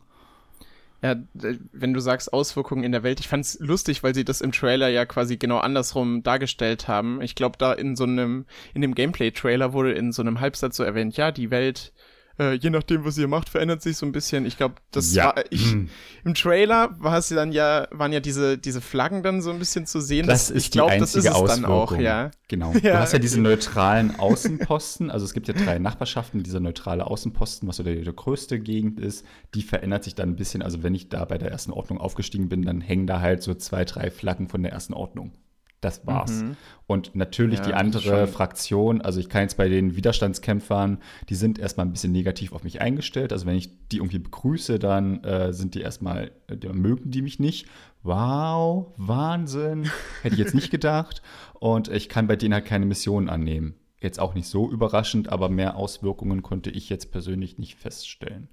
[1.02, 4.52] Ja, wenn du sagst Auswirkungen in der Welt, ich fand's lustig, weil sie das im
[4.52, 7.22] Trailer ja quasi genau andersrum dargestellt haben.
[7.22, 10.84] Ich glaube, da in so einem, in dem Gameplay-Trailer wurde in so einem Halbsatz so
[10.84, 11.94] erwähnt, ja, die Welt
[12.40, 14.46] äh, je nachdem, was ihr macht, verändert sich so ein bisschen.
[14.46, 15.26] Ich glaube, das ja.
[15.26, 15.90] war ich hm.
[16.24, 19.86] im Trailer war es dann ja waren ja diese diese Flaggen dann so ein bisschen
[19.86, 20.26] zu sehen.
[20.26, 22.32] Das, das ist ich glaube, das ist es dann auch, ja.
[22.48, 22.74] Genau.
[22.82, 22.94] Ja.
[22.94, 27.68] Du hast ja diese neutralen Außenposten, also es gibt ja drei Nachbarschaften, dieser neutrale Außenposten,
[27.68, 30.62] was so der, der größte Gegend ist, die verändert sich dann ein bisschen.
[30.62, 33.54] Also wenn ich da bei der ersten Ordnung aufgestiegen bin, dann hängen da halt so
[33.54, 35.34] zwei, drei Flaggen von der ersten Ordnung.
[35.82, 36.42] Das war's.
[36.44, 36.58] Mhm.
[36.88, 40.98] Und natürlich ja, die andere Fraktion, also ich kann jetzt bei den Widerstandskämpfern,
[41.30, 43.32] die sind erstmal ein bisschen negativ auf mich eingestellt.
[43.32, 47.40] Also wenn ich die irgendwie begrüße, dann äh, sind die erstmal, äh, mögen die mich
[47.40, 47.68] nicht.
[48.04, 49.90] Wow, Wahnsinn.
[50.22, 51.22] Hätte ich jetzt nicht gedacht.
[51.54, 53.76] Und ich kann bei denen halt keine Missionen annehmen.
[54.02, 58.50] Jetzt auch nicht so überraschend, aber mehr Auswirkungen konnte ich jetzt persönlich nicht feststellen.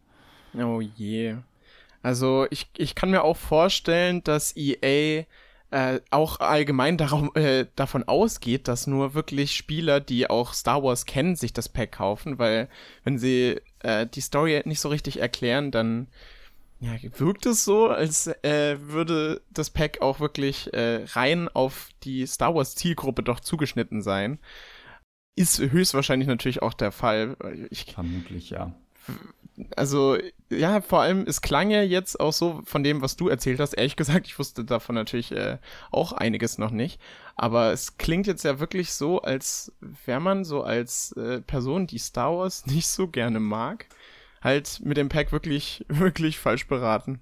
[0.55, 1.37] Oh je.
[2.03, 5.25] Also ich, ich kann mir auch vorstellen, dass EA
[5.71, 11.07] äh, auch allgemein darum, äh, davon ausgeht, dass nur wirklich Spieler, die auch Star Wars
[11.07, 12.69] kennen, sich das Pack kaufen, weil
[13.05, 16.09] wenn sie äh, die Story nicht so richtig erklären, dann
[16.79, 22.27] ja, wirkt es so, als äh, würde das Pack auch wirklich äh, rein auf die
[22.27, 24.39] Star Wars Zielgruppe doch zugeschnitten sein.
[25.37, 27.37] Ist höchstwahrscheinlich natürlich auch der Fall.
[27.71, 28.75] Ich, Vermutlich, ja
[29.77, 30.17] also
[30.51, 33.73] ja, vor allem, es klang ja jetzt auch so von dem, was du erzählt hast.
[33.73, 35.59] Ehrlich gesagt, ich wusste davon natürlich äh,
[35.91, 37.01] auch einiges noch nicht.
[37.35, 39.73] Aber es klingt jetzt ja wirklich so, als
[40.05, 43.87] wäre man so als äh, Person, die Star Wars nicht so gerne mag,
[44.41, 47.21] halt mit dem Pack wirklich, wirklich falsch beraten.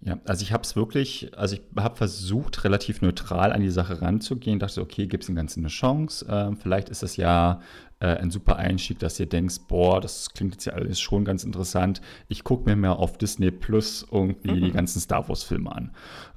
[0.00, 4.00] Ja, also ich habe es wirklich, also ich habe versucht, relativ neutral an die Sache
[4.00, 4.60] ranzugehen.
[4.60, 6.24] Dachte, okay, gibt es dem Ganzen eine Chance?
[6.30, 7.60] Ähm, vielleicht ist es ja
[8.00, 11.44] äh, ein super Einstieg, dass ihr denkt, boah, das klingt jetzt ja alles schon ganz
[11.44, 12.00] interessant.
[12.28, 14.64] Ich gucke mir mal auf Disney Plus irgendwie mhm.
[14.64, 15.90] die ganzen Star Wars-Filme an.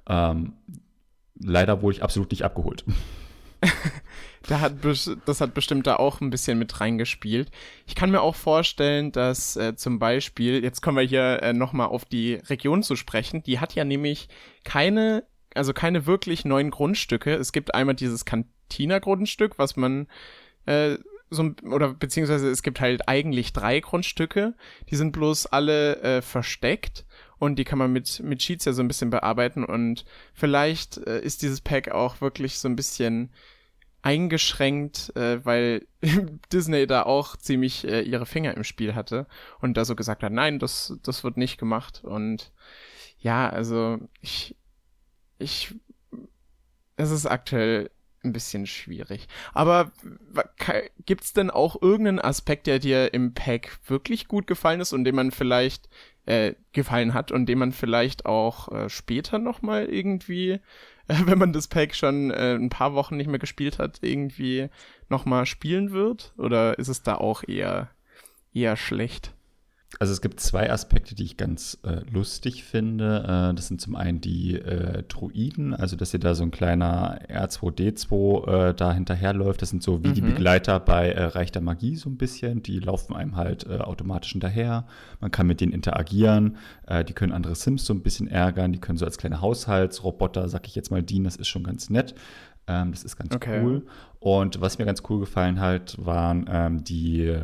[0.07, 0.53] Ähm,
[1.39, 2.83] leider wurde ich absolut nicht abgeholt.
[4.47, 7.51] da hat das hat bestimmt da auch ein bisschen mit reingespielt.
[7.85, 11.87] Ich kann mir auch vorstellen, dass äh, zum Beispiel, jetzt kommen wir hier äh, nochmal
[11.87, 14.29] auf die Region zu sprechen, die hat ja nämlich
[14.63, 17.35] keine, also keine wirklich neuen Grundstücke.
[17.35, 20.07] Es gibt einmal dieses Cantina-Grundstück, was man
[20.65, 20.97] äh,
[21.31, 24.53] so oder beziehungsweise es gibt halt eigentlich drei Grundstücke,
[24.89, 27.05] die sind bloß alle äh, versteckt
[27.39, 31.21] und die kann man mit mit Cheats ja so ein bisschen bearbeiten und vielleicht äh,
[31.21, 33.31] ist dieses Pack auch wirklich so ein bisschen
[34.01, 35.87] eingeschränkt, äh, weil
[36.53, 39.27] Disney da auch ziemlich äh, ihre Finger im Spiel hatte
[39.59, 42.03] und da so gesagt hat, nein, das, das wird nicht gemacht.
[42.03, 42.51] Und
[43.19, 44.55] ja, also ich,
[45.37, 45.75] ich,
[46.95, 47.91] es ist aktuell
[48.23, 49.27] ein bisschen schwierig.
[49.53, 49.91] Aber
[51.05, 55.15] gibt's denn auch irgendeinen Aspekt, der dir im Pack wirklich gut gefallen ist und den
[55.15, 55.89] man vielleicht
[56.25, 60.59] äh, gefallen hat und den man vielleicht auch äh, später nochmal irgendwie, äh,
[61.25, 64.69] wenn man das Pack schon äh, ein paar Wochen nicht mehr gespielt hat, irgendwie
[65.09, 66.33] nochmal spielen wird?
[66.37, 67.89] Oder ist es da auch eher,
[68.53, 69.33] eher schlecht?
[69.99, 73.51] Also es gibt zwei Aspekte, die ich ganz äh, lustig finde.
[73.51, 77.19] Äh, das sind zum einen die äh, Druiden, also dass ihr da so ein kleiner
[77.27, 79.61] R2D2 äh, da hinterherläuft.
[79.61, 80.13] Das sind so wie mhm.
[80.13, 82.63] die Begleiter bei äh, Reich der Magie so ein bisschen.
[82.63, 84.87] Die laufen einem halt äh, automatisch hinterher.
[85.19, 86.57] Man kann mit denen interagieren.
[87.07, 88.73] die können andere Sims so ein bisschen ärgern.
[88.73, 91.25] Die können so als kleine Haushaltsroboter, sag ich jetzt mal, dienen.
[91.25, 92.15] Das ist schon ganz nett.
[92.67, 93.61] Ähm, das ist ganz okay.
[93.63, 93.85] cool.
[94.19, 97.37] Und was mir ganz cool gefallen hat, waren ähm, die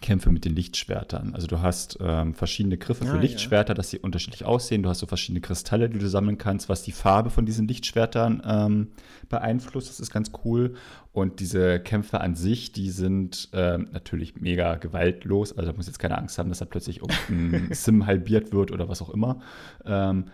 [0.00, 1.34] Kämpfe mit den Lichtschwertern.
[1.34, 3.74] Also du hast ähm, verschiedene Griffe für ah, Lichtschwerter, ja.
[3.74, 4.82] dass sie unterschiedlich aussehen.
[4.82, 8.42] Du hast so verschiedene Kristalle, die du sammeln kannst, was die Farbe von diesen Lichtschwertern
[8.44, 8.88] ähm,
[9.28, 9.88] beeinflusst.
[9.88, 10.74] Das ist ganz cool.
[11.12, 15.56] Und diese Kämpfe an sich, die sind ähm, natürlich mega gewaltlos.
[15.56, 18.88] Also da muss jetzt keine Angst haben, dass da plötzlich irgendein Sim halbiert wird oder
[18.88, 19.40] was auch immer.
[19.84, 20.26] Ähm,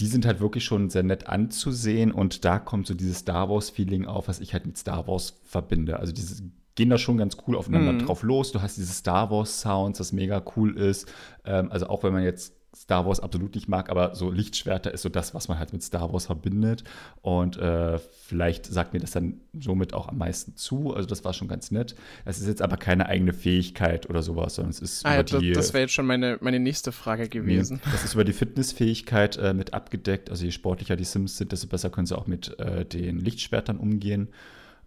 [0.00, 4.06] die sind halt wirklich schon sehr nett anzusehen und da kommt so dieses Star Wars-Feeling
[4.06, 6.00] auf, was ich halt mit Star Wars verbinde.
[6.00, 6.42] Also dieses
[6.74, 8.06] gehen da schon ganz cool aufeinander mhm.
[8.06, 8.52] drauf los.
[8.52, 11.12] Du hast diese Star Wars Sounds, das mega cool ist.
[11.44, 15.02] Ähm, also auch wenn man jetzt Star Wars absolut nicht mag, aber so Lichtschwerter ist
[15.02, 16.84] so das, was man halt mit Star Wars verbindet.
[17.20, 20.94] Und äh, vielleicht sagt mir das dann somit auch am meisten zu.
[20.94, 21.94] Also das war schon ganz nett.
[22.24, 25.38] Es ist jetzt aber keine eigene Fähigkeit oder sowas, sondern es ist ah, über ja,
[25.38, 25.52] die.
[25.52, 27.80] Das wäre jetzt schon meine, meine nächste Frage gewesen.
[27.84, 30.30] Nee, das ist über die Fitnessfähigkeit äh, mit abgedeckt.
[30.30, 33.76] Also je sportlicher die Sims sind, desto besser können sie auch mit äh, den Lichtschwertern
[33.76, 34.28] umgehen.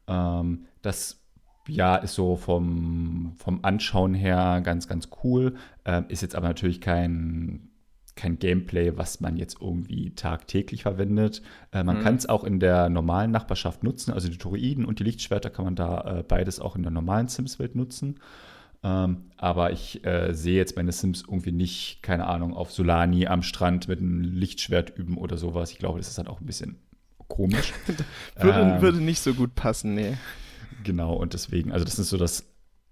[0.08, 1.20] Ähm, das
[1.68, 5.56] ja, ist so vom, vom Anschauen her ganz, ganz cool.
[5.84, 7.70] Äh, ist jetzt aber natürlich kein,
[8.16, 11.42] kein Gameplay, was man jetzt irgendwie tagtäglich verwendet.
[11.72, 12.04] Äh, man mhm.
[12.04, 14.14] kann es auch in der normalen Nachbarschaft nutzen.
[14.14, 17.28] Also die Druiden und die Lichtschwerter kann man da äh, beides auch in der normalen
[17.28, 18.20] Sims-Welt nutzen.
[18.84, 23.42] Ähm, aber ich äh, sehe jetzt meine Sims irgendwie nicht, keine Ahnung, auf Solani am
[23.42, 25.72] Strand mit einem Lichtschwert üben oder sowas.
[25.72, 26.78] Ich glaube, das ist dann auch ein bisschen
[27.28, 27.74] komisch.
[28.40, 30.18] würde, ähm, würde nicht so gut passen, nee.
[30.84, 32.46] Genau, und deswegen, also das ist so das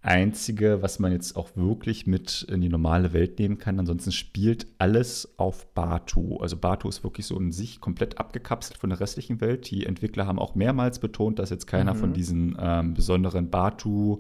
[0.04, 3.80] Einzige, was man jetzt auch wirklich mit in die normale Welt nehmen kann.
[3.80, 6.38] Ansonsten spielt alles auf Batu.
[6.38, 9.72] Also Batu ist wirklich so in sich komplett abgekapselt von der restlichen Welt.
[9.72, 12.00] Die Entwickler haben auch mehrmals betont, dass jetzt keiner mhm.
[12.00, 14.20] von diesen ähm, besonderen Batu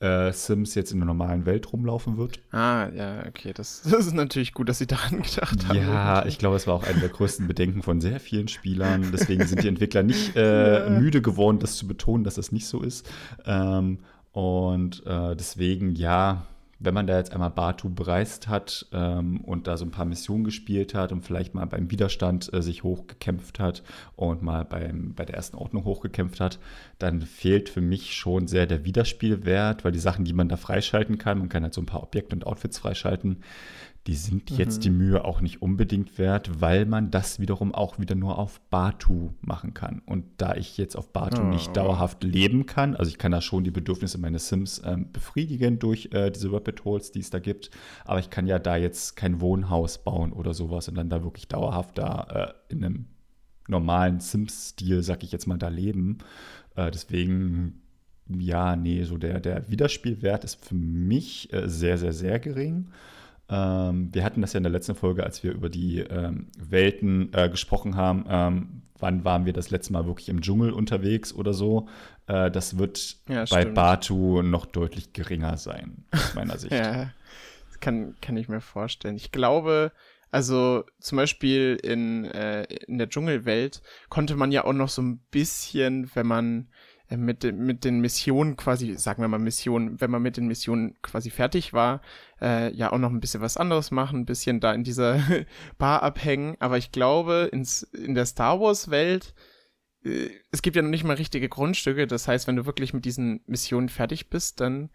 [0.00, 2.40] äh, Sims jetzt in der normalen Welt rumlaufen wird.
[2.52, 3.52] Ah, ja, okay.
[3.54, 5.78] Das, das ist natürlich gut, dass sie daran gedacht haben.
[5.78, 9.10] Ja, ich glaube, es war auch eine der größten Bedenken von sehr vielen Spielern.
[9.12, 12.82] Deswegen sind die Entwickler nicht äh, müde geworden, das zu betonen, dass das nicht so
[12.82, 13.08] ist.
[13.46, 13.98] Ähm,
[14.32, 16.46] und äh, deswegen, ja,
[16.78, 20.44] wenn man da jetzt einmal Batu bereist hat ähm, und da so ein paar Missionen
[20.44, 23.82] gespielt hat und vielleicht mal beim Widerstand äh, sich hochgekämpft hat
[24.16, 26.58] und mal beim, bei der ersten Ordnung hochgekämpft hat,
[26.98, 31.18] dann fehlt für mich schon sehr der Wiederspielwert, weil die Sachen, die man da freischalten
[31.18, 33.42] kann, man kann halt so ein paar Objekte und Outfits freischalten,
[34.06, 34.56] die sind mhm.
[34.58, 38.60] jetzt die Mühe auch nicht unbedingt wert, weil man das wiederum auch wieder nur auf
[38.68, 40.02] Batu machen kann.
[40.04, 41.44] Und da ich jetzt auf Batu oh.
[41.46, 45.78] nicht dauerhaft leben kann, also ich kann da schon die Bedürfnisse meines Sims ähm, befriedigen
[45.78, 47.70] durch äh, diese Rapid Holes, die es da gibt,
[48.04, 51.48] aber ich kann ja da jetzt kein Wohnhaus bauen oder sowas und dann da wirklich
[51.48, 53.06] dauerhaft da äh, in einem
[53.68, 56.18] normalen Sims-Stil, sag ich jetzt mal, da leben.
[56.76, 57.80] Äh, deswegen
[58.28, 62.88] ja, nee, so der, der Wiederspielwert ist für mich äh, sehr, sehr, sehr gering.
[63.48, 67.32] Ähm, wir hatten das ja in der letzten Folge, als wir über die ähm, Welten
[67.32, 68.24] äh, gesprochen haben.
[68.28, 71.88] Ähm, wann waren wir das letzte Mal wirklich im Dschungel unterwegs oder so?
[72.26, 76.72] Äh, das wird ja, bei Batu noch deutlich geringer sein, aus meiner Sicht.
[76.72, 77.10] ja,
[77.80, 79.16] kann, kann ich mir vorstellen.
[79.16, 79.92] Ich glaube,
[80.30, 85.18] also zum Beispiel in, äh, in der Dschungelwelt konnte man ja auch noch so ein
[85.30, 86.68] bisschen, wenn man
[87.10, 91.30] mit, mit den Missionen quasi, sagen wir mal Missionen, wenn man mit den Missionen quasi
[91.30, 92.00] fertig war,
[92.40, 95.20] äh, ja auch noch ein bisschen was anderes machen, ein bisschen da in dieser
[95.78, 96.56] Bar abhängen.
[96.60, 99.34] Aber ich glaube, ins, in der Star Wars-Welt,
[100.04, 102.06] äh, es gibt ja noch nicht mal richtige Grundstücke.
[102.06, 104.90] Das heißt, wenn du wirklich mit diesen Missionen fertig bist, dann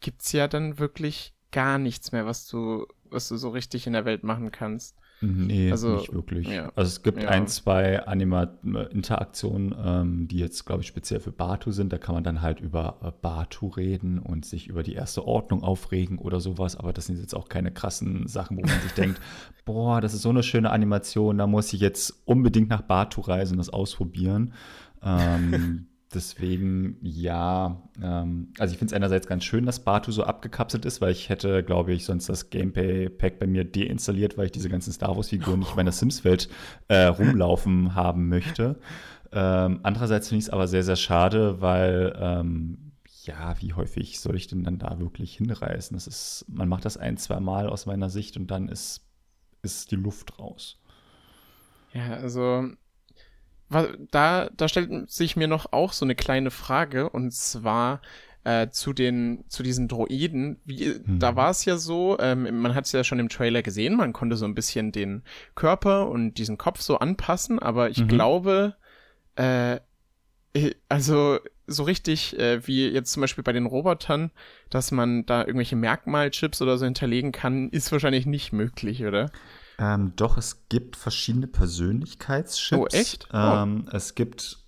[0.00, 4.04] gibt's ja dann wirklich gar nichts mehr, was du, was du so richtig in der
[4.04, 4.96] Welt machen kannst.
[5.22, 6.48] Nee, also, nicht wirklich.
[6.48, 7.28] Ja, also es gibt ja.
[7.28, 11.92] ein, zwei Anima-Interaktionen, ähm, die jetzt, glaube ich, speziell für Batu sind.
[11.92, 15.62] Da kann man dann halt über äh, Batu reden und sich über die erste Ordnung
[15.62, 16.76] aufregen oder sowas.
[16.76, 19.20] Aber das sind jetzt auch keine krassen Sachen, wo man sich denkt,
[19.66, 23.54] boah, das ist so eine schöne Animation, da muss ich jetzt unbedingt nach Batu reisen
[23.54, 24.54] und das ausprobieren.
[25.02, 30.84] Ähm, deswegen, ja, ähm, also ich finde es einerseits ganz schön, dass Batu so abgekapselt
[30.84, 34.68] ist, weil ich hätte, glaube ich, sonst das Gameplay-Pack bei mir deinstalliert, weil ich diese
[34.68, 36.48] ganzen Star Wars-Figuren nicht in meiner Sims-Welt
[36.88, 38.78] äh, rumlaufen haben möchte.
[39.32, 42.92] Ähm, andererseits finde ich es aber sehr, sehr schade, weil ähm,
[43.24, 45.96] ja, wie häufig soll ich denn dann da wirklich hinreißen?
[45.96, 49.06] Das ist, man macht das ein, zwei Mal aus meiner Sicht und dann ist,
[49.62, 50.80] ist die Luft raus.
[51.92, 52.70] Ja, also
[54.10, 58.00] da, da stellt sich mir noch auch so eine kleine Frage und zwar
[58.44, 60.58] äh, zu den zu diesen Droiden.
[60.64, 61.18] Wie, mhm.
[61.18, 64.12] Da war es ja so, ähm, man hat es ja schon im Trailer gesehen, man
[64.12, 65.22] konnte so ein bisschen den
[65.54, 68.08] Körper und diesen Kopf so anpassen, aber ich mhm.
[68.08, 68.76] glaube,
[69.36, 69.78] äh,
[70.88, 74.32] also so richtig äh, wie jetzt zum Beispiel bei den Robotern,
[74.68, 79.30] dass man da irgendwelche Merkmalchips oder so hinterlegen kann, ist wahrscheinlich nicht möglich, oder?
[79.80, 82.80] Ähm, doch, es gibt verschiedene Persönlichkeitschips.
[82.80, 83.28] Oh, echt?
[83.32, 83.36] Oh.
[83.36, 84.58] Ähm, es gibt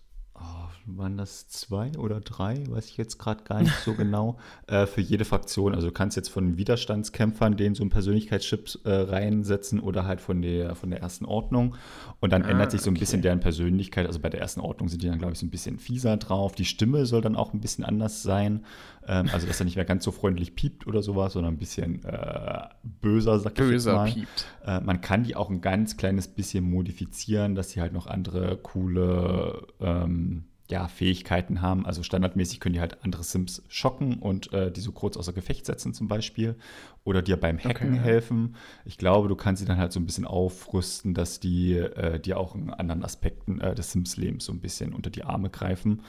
[0.87, 5.01] waren das zwei oder drei, weiß ich jetzt gerade gar nicht so genau, äh, für
[5.01, 5.75] jede Fraktion.
[5.75, 10.43] Also du kannst jetzt von Widerstandskämpfern den so einen Persönlichkeitschip äh, reinsetzen oder halt von
[10.43, 11.77] der, von der ersten Ordnung.
[12.21, 13.01] Und dann ah, ändert sich so ein okay.
[13.01, 14.07] bisschen deren Persönlichkeit.
[14.07, 16.55] Also bei der ersten Ordnung sind die dann, glaube ich, so ein bisschen fieser drauf.
[16.55, 18.65] Die Stimme soll dann auch ein bisschen anders sein.
[19.07, 22.05] Ähm, also dass er nicht mehr ganz so freundlich piept oder sowas, sondern ein bisschen
[22.05, 24.27] äh, böser, sag böser ich jetzt mal.
[24.27, 24.47] piept.
[24.65, 28.57] Äh, man kann die auch ein ganz kleines bisschen modifizieren, dass sie halt noch andere
[28.57, 31.85] coole ähm, ja, Fähigkeiten haben.
[31.87, 35.67] Also standardmäßig können die halt andere Sims schocken und äh, die so kurz außer Gefecht
[35.67, 36.57] setzen zum Beispiel.
[37.05, 38.03] Oder dir beim Hacken okay.
[38.03, 38.57] helfen.
[38.85, 42.39] Ich glaube, du kannst sie dann halt so ein bisschen aufrüsten, dass die äh, dir
[42.39, 46.03] auch in anderen Aspekten äh, des Sims-Lebens so ein bisschen unter die Arme greifen.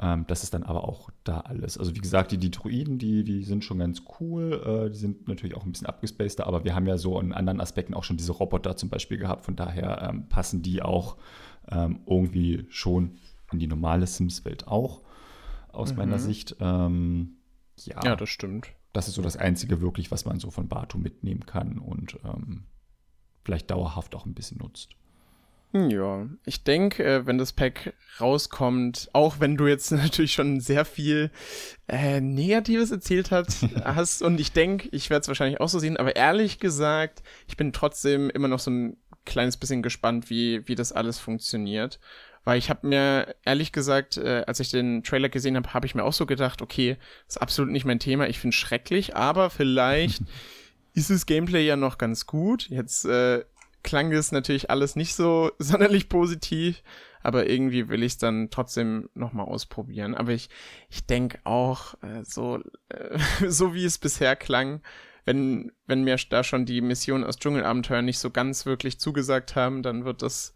[0.00, 1.78] Ähm, das ist dann aber auch da alles.
[1.78, 4.86] Also wie gesagt, die, die Druiden, die, die sind schon ganz cool.
[4.86, 7.60] Äh, die sind natürlich auch ein bisschen abgespaceder, aber wir haben ja so in anderen
[7.60, 9.44] Aspekten auch schon diese Roboter zum Beispiel gehabt.
[9.44, 11.16] Von daher ähm, passen die auch
[11.70, 13.18] ähm, irgendwie schon
[13.52, 15.02] in die normale Sims-Welt auch,
[15.68, 15.98] aus mhm.
[15.98, 16.56] meiner Sicht.
[16.60, 17.36] Ähm,
[17.76, 18.68] ja, ja, das stimmt.
[18.92, 22.64] Das ist so das Einzige wirklich, was man so von Batu mitnehmen kann und ähm,
[23.44, 24.90] vielleicht dauerhaft auch ein bisschen nutzt.
[25.72, 30.60] Hm, ja, ich denke, äh, wenn das Pack rauskommt, auch wenn du jetzt natürlich schon
[30.60, 31.30] sehr viel
[31.88, 33.48] äh, Negatives erzählt hat,
[33.84, 37.56] hast, und ich denke, ich werde es wahrscheinlich auch so sehen, aber ehrlich gesagt, ich
[37.56, 42.00] bin trotzdem immer noch so ein kleines bisschen gespannt, wie, wie das alles funktioniert.
[42.44, 45.94] Weil ich habe mir ehrlich gesagt, äh, als ich den Trailer gesehen habe, habe ich
[45.94, 46.96] mir auch so gedacht, okay,
[47.28, 50.22] ist absolut nicht mein Thema, ich finde schrecklich, aber vielleicht
[50.94, 52.68] ist das Gameplay ja noch ganz gut.
[52.68, 53.44] Jetzt äh,
[53.82, 56.82] klang das natürlich alles nicht so sonderlich positiv,
[57.22, 60.14] aber irgendwie will ich es dann trotzdem nochmal ausprobieren.
[60.14, 60.48] Aber ich,
[60.90, 64.82] ich denke auch, äh, so, äh, so wie es bisher klang,
[65.24, 69.84] wenn, wenn mir da schon die Mission aus Dschungelabenteuer nicht so ganz wirklich zugesagt haben,
[69.84, 70.54] dann wird das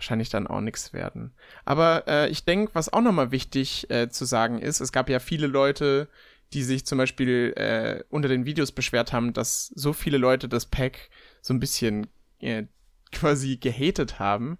[0.00, 1.32] wahrscheinlich dann auch nichts werden.
[1.66, 5.18] Aber äh, ich denke, was auch nochmal wichtig äh, zu sagen ist, es gab ja
[5.18, 6.08] viele Leute,
[6.54, 10.64] die sich zum Beispiel äh, unter den Videos beschwert haben, dass so viele Leute das
[10.64, 11.10] Pack
[11.42, 12.06] so ein bisschen
[12.40, 12.64] äh,
[13.12, 14.56] quasi gehatet haben.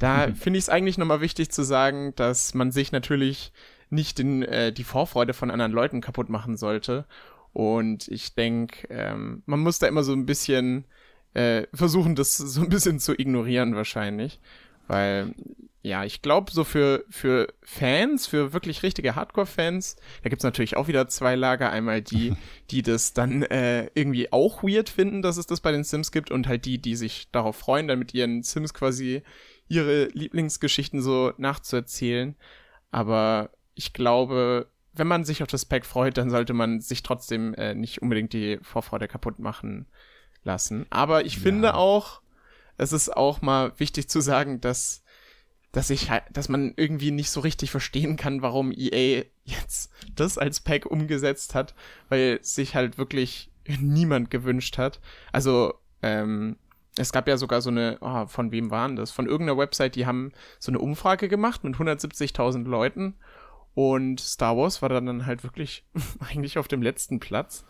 [0.00, 0.34] Da mhm.
[0.36, 3.52] finde ich es eigentlich nochmal wichtig zu sagen, dass man sich natürlich
[3.88, 7.06] nicht in, äh, die Vorfreude von anderen Leuten kaputt machen sollte.
[7.54, 10.84] Und ich denke, ähm, man muss da immer so ein bisschen
[11.34, 14.40] äh, versuchen, das so ein bisschen zu ignorieren wahrscheinlich.
[14.86, 15.34] Weil,
[15.82, 20.88] ja, ich glaube, so für, für Fans, für wirklich richtige Hardcore-Fans, da gibt's natürlich auch
[20.88, 21.70] wieder zwei Lager.
[21.70, 22.34] Einmal die,
[22.70, 26.30] die das dann äh, irgendwie auch weird finden, dass es das bei den Sims gibt,
[26.30, 29.22] und halt die, die sich darauf freuen, dann mit ihren Sims quasi
[29.68, 32.36] ihre Lieblingsgeschichten so nachzuerzählen.
[32.90, 37.54] Aber ich glaube, wenn man sich auf das Pack freut, dann sollte man sich trotzdem
[37.54, 39.86] äh, nicht unbedingt die Vorfreude kaputt machen
[40.44, 40.86] lassen.
[40.90, 41.42] Aber ich ja.
[41.42, 42.20] finde auch,
[42.76, 45.02] es ist auch mal wichtig zu sagen, dass
[45.74, 50.38] dass ich halt, dass man irgendwie nicht so richtig verstehen kann, warum EA jetzt das
[50.38, 51.74] als Pack umgesetzt hat,
[52.08, 55.00] weil sich halt wirklich niemand gewünscht hat.
[55.32, 56.56] Also, ähm,
[56.96, 59.10] es gab ja sogar so eine, oh, von wem waren das?
[59.10, 63.14] Von irgendeiner Website, die haben so eine Umfrage gemacht mit 170.000 Leuten
[63.74, 65.84] und Star Wars war dann halt wirklich
[66.20, 67.64] eigentlich auf dem letzten Platz.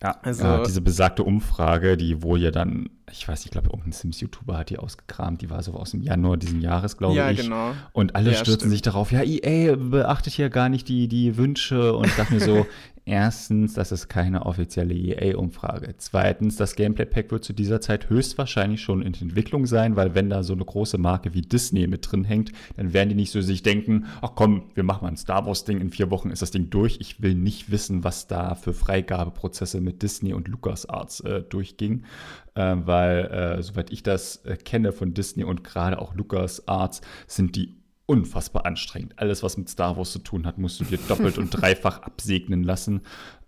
[0.00, 3.68] Ja, also ja, diese besagte Umfrage, die wohl ja dann, ich weiß nicht, ich glaube,
[3.68, 7.30] irgendein Sims-YouTuber hat die ausgekramt, die war so aus dem Januar diesen Jahres, glaube ja,
[7.30, 7.38] ich.
[7.38, 7.72] Ja, genau.
[7.92, 8.72] Und alle ja, stürzen stimmt.
[8.72, 12.40] sich darauf, ja, EA beachtet hier gar nicht die, die Wünsche und ich dachte mir
[12.40, 12.66] so,
[13.04, 15.96] Erstens, das ist keine offizielle EA-Umfrage.
[15.98, 20.44] Zweitens, das Gameplay-Pack wird zu dieser Zeit höchstwahrscheinlich schon in Entwicklung sein, weil wenn da
[20.44, 23.64] so eine große Marke wie Disney mit drin hängt, dann werden die nicht so sich
[23.64, 26.70] denken, ach komm, wir machen mal ein Star Wars-Ding, in vier Wochen ist das Ding
[26.70, 26.98] durch.
[27.00, 32.04] Ich will nicht wissen, was da für Freigabeprozesse mit Disney und LucasArts äh, durchging,
[32.54, 37.56] äh, weil, äh, soweit ich das äh, kenne von Disney und gerade auch LucasArts, sind
[37.56, 39.18] die unfassbar anstrengend.
[39.18, 42.62] Alles, was mit Star Wars zu tun hat, musst du dir doppelt und dreifach absegnen
[42.62, 43.02] lassen.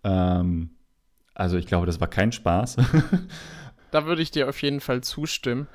[0.05, 0.71] Ähm,
[1.35, 2.77] also ich glaube, das war kein Spaß.
[3.91, 5.67] da würde ich dir auf jeden Fall zustimmen.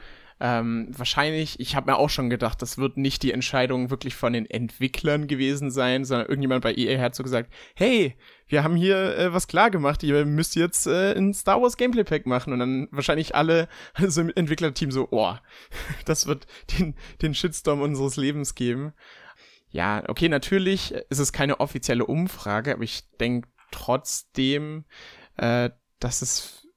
[0.41, 4.31] Ähm, wahrscheinlich, ich habe mir auch schon gedacht, das wird nicht die Entscheidung wirklich von
[4.31, 8.15] den Entwicklern gewesen sein, sondern irgendjemand bei EA hat so gesagt, hey,
[8.49, 12.03] wir haben hier äh, was klar gemacht, ihr müsst jetzt äh, ein Star Wars Gameplay
[12.03, 15.35] Pack machen und dann wahrscheinlich alle, also im Entwicklerteam so, oh,
[16.05, 18.93] das wird den, den Shitstorm unseres Lebens geben.
[19.71, 24.85] Ja, okay, natürlich ist es keine offizielle Umfrage, aber ich denke trotzdem,
[25.37, 26.67] äh, dass es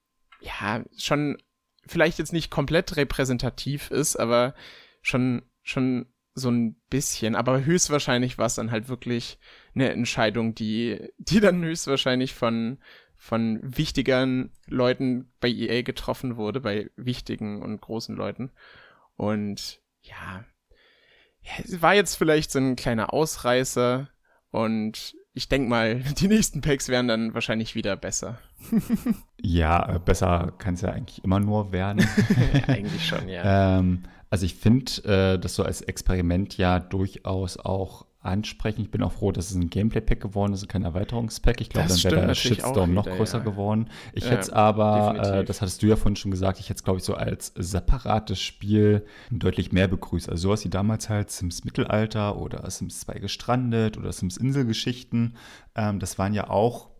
[0.40, 1.38] ja schon
[1.86, 4.54] vielleicht jetzt nicht komplett repräsentativ ist, aber
[5.00, 7.34] schon, schon so ein bisschen.
[7.34, 9.38] Aber höchstwahrscheinlich war es dann halt wirklich
[9.74, 12.78] eine Entscheidung, die, die dann höchstwahrscheinlich von,
[13.16, 18.50] von wichtigeren Leuten bei EA getroffen wurde, bei wichtigen und großen Leuten.
[19.16, 20.44] Und ja,
[21.64, 24.08] es war jetzt vielleicht so ein kleiner Ausreißer
[24.50, 28.38] und ich denke mal, die nächsten Packs werden dann wahrscheinlich wieder besser.
[29.40, 32.06] ja, äh, besser kann es ja eigentlich immer nur werden.
[32.66, 33.78] eigentlich schon, ja.
[33.78, 38.82] Ähm, also ich finde äh, das so als Experiment ja durchaus auch ansprechen.
[38.82, 41.60] Ich bin auch froh, dass es ein Gameplay-Pack geworden ist und kein Erweiterungspack.
[41.60, 43.44] Ich glaube, dann wäre der Shitstorm wieder, noch größer ja.
[43.44, 43.88] geworden.
[44.12, 46.78] Ich ja, hätte es aber, äh, das hattest du ja vorhin schon gesagt, ich hätte
[46.78, 50.28] es, glaube ich, so als separates Spiel deutlich mehr begrüßt.
[50.28, 55.36] Also sowas wie damals halt Sims Mittelalter oder Sims 2 gestrandet oder Sims Inselgeschichten.
[55.74, 56.92] Ähm, das waren ja auch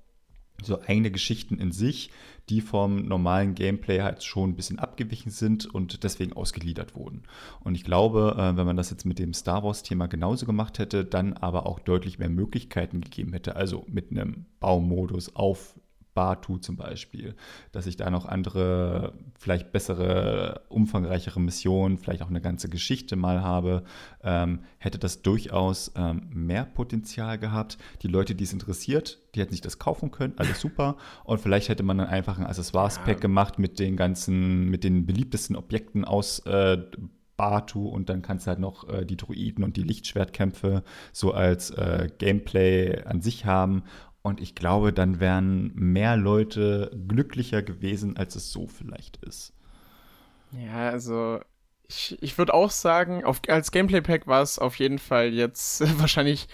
[0.63, 2.11] so eigene Geschichten in sich,
[2.49, 7.23] die vom normalen Gameplay halt schon ein bisschen abgewichen sind und deswegen ausgegliedert wurden.
[7.61, 11.05] Und ich glaube, äh, wenn man das jetzt mit dem Star Wars-Thema genauso gemacht hätte,
[11.05, 15.75] dann aber auch deutlich mehr Möglichkeiten gegeben hätte, also mit einem Baumodus auf
[16.15, 17.35] Batu zum Beispiel,
[17.73, 23.43] dass ich da noch andere, vielleicht bessere, umfangreichere Missionen, vielleicht auch eine ganze Geschichte mal
[23.43, 23.85] habe,
[24.23, 27.79] ähm, hätte das durchaus ähm, mehr Potenzial gehabt.
[28.03, 30.97] Die Leute, die es interessiert, die hätten sich das kaufen können, alles super.
[31.25, 35.57] Und vielleicht hätte man dann einfach ein Accessoires-Pack gemacht mit den ganzen, mit den beliebtesten
[35.57, 36.79] Objekten aus äh,
[37.37, 41.71] Batu und dann kannst du halt noch äh, die Druiden und die Lichtschwertkämpfe so als
[41.71, 43.83] äh, Gameplay an sich haben
[44.23, 49.53] und ich glaube, dann wären mehr Leute glücklicher gewesen, als es so vielleicht ist.
[50.53, 51.41] Ja, also
[51.89, 56.49] ich, ich würde auch sagen, auf, als Gameplay-Pack war es auf jeden Fall jetzt wahrscheinlich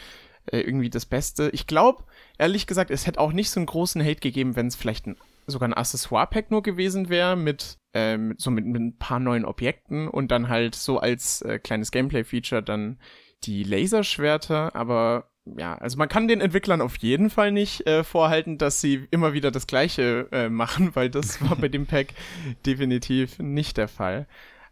[0.47, 1.51] äh, irgendwie das Beste.
[1.53, 2.05] Ich glaube,
[2.39, 5.17] ehrlich gesagt, es hätte auch nicht so einen großen Hate gegeben, wenn es vielleicht ein,
[5.47, 10.09] sogar ein Accessoire-Pack nur gewesen wäre mit, ähm, so mit, mit, ein paar neuen Objekten
[10.09, 12.99] und dann halt so als äh, kleines Gameplay-Feature dann
[13.45, 18.59] die Laserschwerter, aber ja, also man kann den Entwicklern auf jeden Fall nicht äh, vorhalten,
[18.59, 22.09] dass sie immer wieder das Gleiche äh, machen, weil das war bei dem Pack
[22.67, 24.27] definitiv nicht der Fall.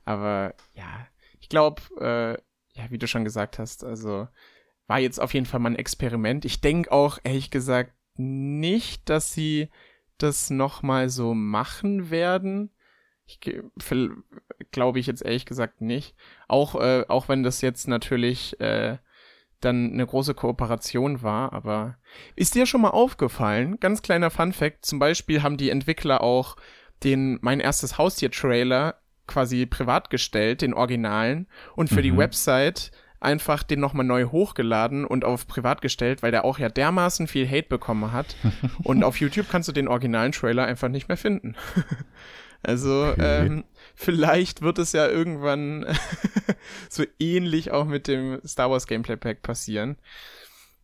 [0.05, 1.07] Aber ja,
[1.41, 4.29] ich glaube, äh, ja, wie du schon gesagt hast, also
[4.87, 6.45] war jetzt auf jeden Fall mal ein Experiment.
[6.45, 9.69] Ich denke auch, ehrlich gesagt, nicht, dass sie
[10.19, 12.71] das nochmal so machen werden.
[13.27, 13.41] Ich
[14.71, 16.15] glaube ich jetzt ehrlich gesagt nicht.
[16.47, 18.99] Auch, äh, auch wenn das jetzt natürlich äh,
[19.61, 21.97] dann eine große Kooperation war, aber
[22.35, 26.57] ist dir schon mal aufgefallen, ganz kleiner Fun Fact, zum Beispiel haben die Entwickler auch
[27.03, 32.03] den Mein erstes Haustier-Trailer quasi privat gestellt, den Originalen, und für mhm.
[32.03, 36.69] die Website einfach den nochmal neu hochgeladen und auf privat gestellt, weil der auch ja
[36.69, 38.37] dermaßen viel Hate bekommen hat.
[38.85, 41.57] und auf YouTube kannst du den originalen Trailer einfach nicht mehr finden.
[42.63, 43.47] also, okay.
[43.47, 43.65] ähm,
[43.97, 45.87] vielleicht wird es ja irgendwann
[46.89, 49.97] so ähnlich auch mit dem Star Wars Gameplay Pack passieren.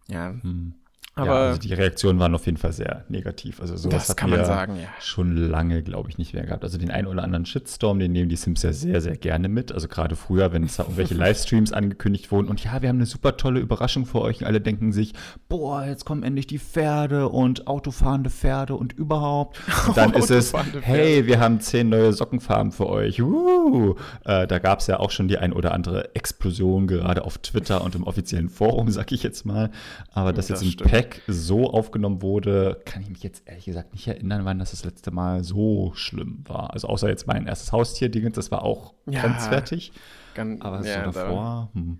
[0.09, 0.31] Ja.
[0.31, 0.75] Hm.
[1.15, 3.61] Aber ja, also die Reaktionen waren auf jeden Fall sehr negativ.
[3.61, 4.89] Also sowas das kann man sagen, ja.
[4.99, 6.65] schon lange, glaube ich, nicht mehr gehabt.
[6.65, 9.73] Also den einen oder anderen Shitstorm, den nehmen die Sims ja sehr, sehr gerne mit.
[9.73, 13.05] Also gerade früher, wenn es da irgendwelche Livestreams angekündigt wurden und ja, wir haben eine
[13.05, 14.41] super tolle Überraschung für euch.
[14.41, 15.13] Und alle denken sich,
[15.51, 19.61] boah, jetzt kommen endlich die Pferde und autofahrende Pferde und überhaupt.
[19.87, 23.21] Und dann ist es, hey, wir haben zehn neue Sockenfarben für euch.
[23.21, 27.37] Uh, äh, da gab es ja auch schon die ein oder andere Explosion, gerade auf
[27.37, 29.71] Twitter und im offiziellen Forum, sag ich jetzt mal.
[30.13, 33.65] Aber das, das jetzt ein Pack Pack so aufgenommen wurde, kann ich mich jetzt ehrlich
[33.65, 36.73] gesagt nicht erinnern, wann das das letzte Mal so schlimm war.
[36.73, 39.93] Also außer jetzt mein erstes Haustier-Dingens, das war auch ja, grenzwertig.
[40.35, 41.71] Ganz, aber ja, so davor.
[41.73, 41.99] Da hm.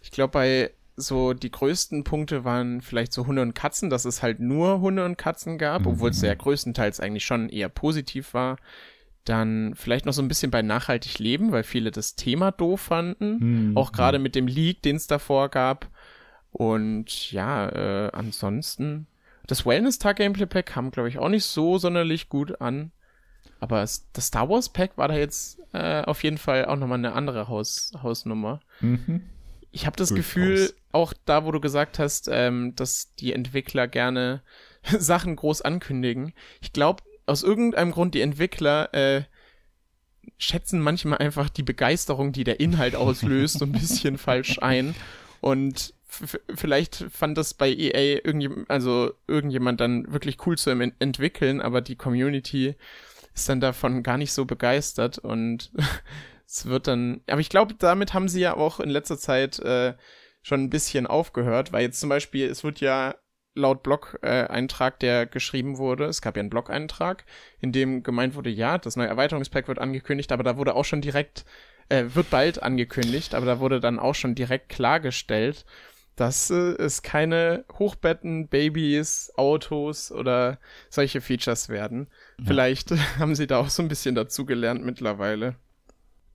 [0.00, 4.22] Ich glaube, bei so die größten Punkte waren vielleicht so Hunde und Katzen, dass es
[4.22, 5.88] halt nur Hunde und Katzen gab, mhm.
[5.88, 8.56] obwohl es ja größtenteils eigentlich schon eher positiv war.
[9.24, 13.70] Dann vielleicht noch so ein bisschen bei nachhaltig leben, weil viele das Thema doof fanden.
[13.70, 13.76] Mhm.
[13.76, 15.88] Auch gerade mit dem Leak, den es davor gab.
[16.52, 19.06] Und ja, äh, ansonsten,
[19.46, 22.92] das Wellness-Tag-Gameplay-Pack kam, glaube ich, auch nicht so sonderlich gut an.
[23.60, 27.12] Aber das Star Wars Pack war da jetzt äh, auf jeden Fall auch nochmal eine
[27.12, 28.60] andere Haus Hausnummer.
[28.80, 29.22] Mhm.
[29.70, 34.42] Ich habe das Gefühl, auch da, wo du gesagt hast, ähm, dass die Entwickler gerne
[34.98, 36.32] Sachen groß ankündigen.
[36.60, 39.22] Ich glaube, aus irgendeinem Grund die Entwickler äh,
[40.38, 44.94] schätzen manchmal einfach die Begeisterung, die der Inhalt auslöst, so ein bisschen falsch ein.
[45.40, 45.94] Und
[46.54, 51.96] vielleicht fand das bei EA irgendjemand, also irgendjemand dann wirklich cool zu entwickeln, aber die
[51.96, 52.74] Community
[53.34, 55.70] ist dann davon gar nicht so begeistert und
[56.46, 59.94] es wird dann, aber ich glaube, damit haben sie ja auch in letzter Zeit äh,
[60.42, 63.14] schon ein bisschen aufgehört, weil jetzt zum Beispiel, es wird ja
[63.54, 67.24] laut Blog-Eintrag, äh, der geschrieben wurde, es gab ja einen Blog-Eintrag,
[67.60, 71.00] in dem gemeint wurde, ja, das neue Erweiterungspack wird angekündigt, aber da wurde auch schon
[71.00, 71.44] direkt,
[71.88, 75.64] äh, wird bald angekündigt, aber da wurde dann auch schon direkt klargestellt,
[76.20, 80.58] dass äh, es keine Hochbetten, Babys, Autos oder
[80.90, 82.08] solche Features werden.
[82.38, 82.44] Ja.
[82.46, 85.56] Vielleicht haben sie da auch so ein bisschen dazugelernt mittlerweile.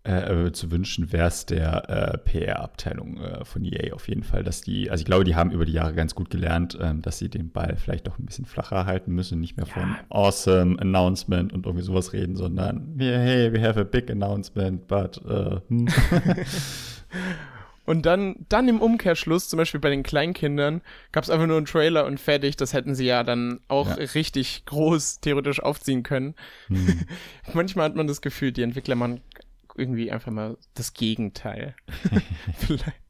[0.04, 4.44] Äh, äh, zu wünschen wäre es der äh, PR-Abteilung äh, von EA auf jeden Fall,
[4.44, 7.20] dass die, also ich glaube, die haben über die Jahre ganz gut gelernt, ähm, dass
[7.20, 9.74] sie den Ball vielleicht doch ein bisschen flacher halten müssen, nicht mehr ja.
[9.74, 15.20] von awesome announcement und irgendwie sowas reden, sondern hey, we have a big announcement, but
[15.26, 15.88] uh, hm.
[17.86, 20.82] Und dann, dann im Umkehrschluss, zum Beispiel bei den Kleinkindern,
[21.12, 22.58] gab es einfach nur einen Trailer und fertig.
[22.58, 24.06] Das hätten sie ja dann auch ja.
[24.14, 26.36] richtig groß theoretisch aufziehen können.
[26.68, 27.02] Hm.
[27.54, 29.22] Manchmal hat man das Gefühl, die Entwickler machen
[29.76, 31.76] irgendwie einfach mal das Gegenteil.
[32.58, 33.02] Vielleicht.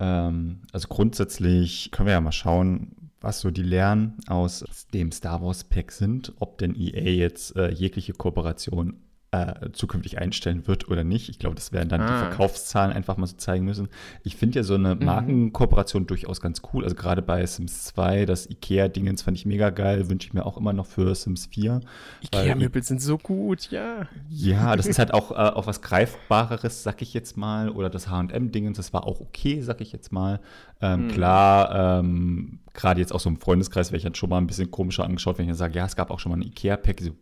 [0.00, 5.42] ähm, also grundsätzlich können wir ja mal schauen, was so die Lernen aus dem Star
[5.42, 9.00] Wars Pack sind, ob denn EA jetzt äh, jegliche Kooperation
[9.32, 11.30] äh, zukünftig einstellen wird oder nicht.
[11.30, 12.06] Ich glaube, das werden dann ah.
[12.06, 13.88] die Verkaufszahlen einfach mal so zeigen müssen.
[14.24, 15.06] Ich finde ja so eine mhm.
[15.06, 16.06] Markenkooperation mhm.
[16.08, 16.84] durchaus ganz cool.
[16.84, 20.58] Also gerade bei Sims 2, das IKEA-Dingens fand ich mega geil, wünsche ich mir auch
[20.58, 21.80] immer noch für Sims 4.
[22.24, 24.06] IKEA-Möbel sind so gut, ja.
[24.28, 27.70] Ja, das ist halt auch, äh, auch was Greifbareres, sag ich jetzt mal.
[27.70, 30.40] Oder das H&M-Dingens, das war auch okay, sag ich jetzt mal.
[30.82, 31.08] Ähm, mhm.
[31.08, 34.70] Klar, ähm, gerade jetzt auch so im Freundeskreis wäre ich dann schon mal ein bisschen
[34.70, 37.00] komischer angeschaut, wenn ich dann sage, ja, es gab auch schon mal ein IKEA-Pack.
[37.00, 37.12] So,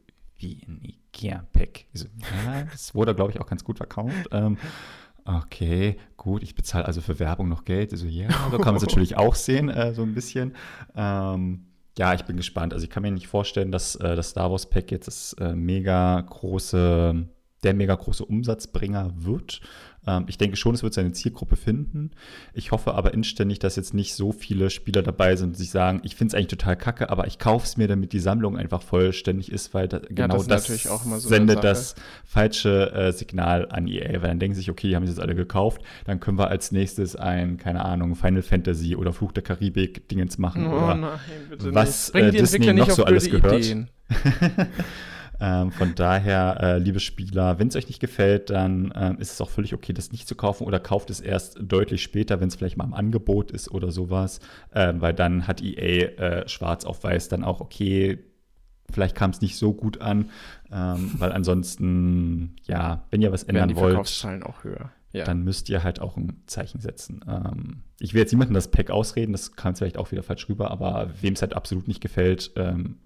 [0.40, 1.86] wie ein Ikea-Pack.
[1.92, 2.06] So,
[2.46, 4.28] ja, das wurde, glaube ich, auch ganz gut verkauft.
[4.32, 4.56] Ähm,
[5.24, 7.92] okay, gut, ich bezahle also für Werbung noch Geld.
[7.92, 10.54] Also ja, so kann man es natürlich auch sehen, äh, so ein bisschen.
[10.94, 11.66] Ähm,
[11.98, 12.72] ja, ich bin gespannt.
[12.72, 15.54] Also ich kann mir nicht vorstellen, dass äh, das Star Wars Pack jetzt das äh,
[15.54, 17.26] mega große,
[17.62, 19.60] der mega große Umsatzbringer wird.
[20.06, 22.10] Ähm, ich denke schon, es wird seine Zielgruppe finden.
[22.54, 26.00] Ich hoffe aber inständig, dass jetzt nicht so viele Spieler dabei sind, die sich sagen,
[26.04, 28.82] ich finde es eigentlich total kacke, aber ich kaufe es mir, damit die Sammlung einfach
[28.82, 31.94] vollständig ist, weil da, ja, genau das, das so sendet das
[32.24, 35.20] falsche äh, Signal an EA, weil dann denken sie sich, okay, die haben es jetzt
[35.20, 39.42] alle gekauft, dann können wir als nächstes ein, keine Ahnung, Final Fantasy oder Fluch der
[39.42, 41.20] Karibik Dingens machen oh, oder nein,
[41.74, 43.64] was äh, Disney noch so alles gehört.
[45.40, 49.40] Ähm, von daher, äh, liebe Spieler, wenn es euch nicht gefällt, dann ähm, ist es
[49.40, 52.56] auch völlig okay, das nicht zu kaufen oder kauft es erst deutlich später, wenn es
[52.56, 54.40] vielleicht mal im Angebot ist oder sowas,
[54.74, 58.18] ähm, weil dann hat EA äh, schwarz auf weiß dann auch, okay,
[58.90, 60.30] vielleicht kam es nicht so gut an,
[60.70, 64.90] ähm, weil ansonsten, ja, wenn ihr was ändern die wollt, auch höher.
[65.12, 65.24] Ja.
[65.24, 67.24] dann müsst ihr halt auch ein Zeichen setzen.
[67.26, 70.70] Ähm, ich will jetzt niemandem das Pack ausreden, das kam vielleicht auch wieder falsch rüber,
[70.70, 72.98] aber wem es halt absolut nicht gefällt, ähm,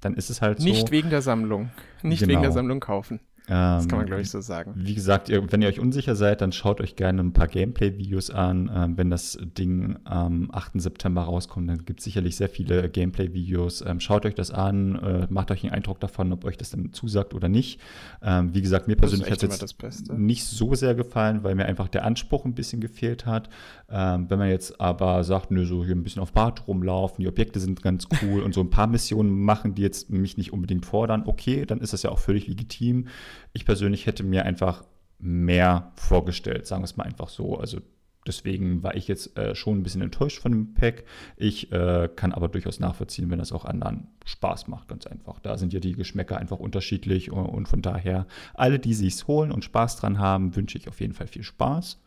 [0.00, 0.64] dann ist es halt so.
[0.64, 1.70] Nicht wegen der Sammlung.
[2.02, 2.32] Nicht genau.
[2.32, 3.20] wegen der Sammlung kaufen.
[3.48, 4.74] Das kann man, ähm, glaube ich, so sagen.
[4.76, 8.30] Wie gesagt, ihr, wenn ihr euch unsicher seid, dann schaut euch gerne ein paar Gameplay-Videos
[8.30, 8.70] an.
[8.74, 10.80] Ähm, wenn das Ding am 8.
[10.82, 13.84] September rauskommt, dann gibt es sicherlich sehr viele Gameplay-Videos.
[13.86, 16.92] Ähm, schaut euch das an, äh, macht euch einen Eindruck davon, ob euch das dann
[16.92, 17.80] zusagt oder nicht.
[18.22, 21.88] Ähm, wie gesagt, mir persönlich hat es jetzt nicht so sehr gefallen, weil mir einfach
[21.88, 23.48] der Anspruch ein bisschen gefehlt hat.
[23.88, 27.28] Ähm, wenn man jetzt aber sagt, nö, so hier ein bisschen auf Bad rumlaufen, die
[27.28, 30.84] Objekte sind ganz cool und so ein paar Missionen machen, die jetzt mich nicht unbedingt
[30.84, 33.06] fordern, okay, dann ist das ja auch völlig legitim.
[33.52, 34.84] Ich persönlich hätte mir einfach
[35.18, 37.58] mehr vorgestellt, sagen wir es mal einfach so.
[37.58, 37.80] Also
[38.26, 41.04] deswegen war ich jetzt äh, schon ein bisschen enttäuscht von dem Pack.
[41.36, 45.40] Ich äh, kann aber durchaus nachvollziehen, wenn das auch anderen Spaß macht, ganz einfach.
[45.40, 49.50] Da sind ja die Geschmäcker einfach unterschiedlich und, und von daher, alle, die sich's holen
[49.50, 52.00] und Spaß dran haben, wünsche ich auf jeden Fall viel Spaß.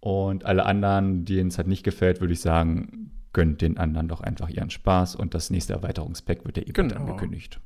[0.00, 4.20] Und alle anderen, denen es halt nicht gefällt, würde ich sagen, gönnt den anderen doch
[4.20, 6.96] einfach ihren Spaß und das nächste Erweiterungspack wird ja eben genau.
[6.96, 7.60] angekündigt.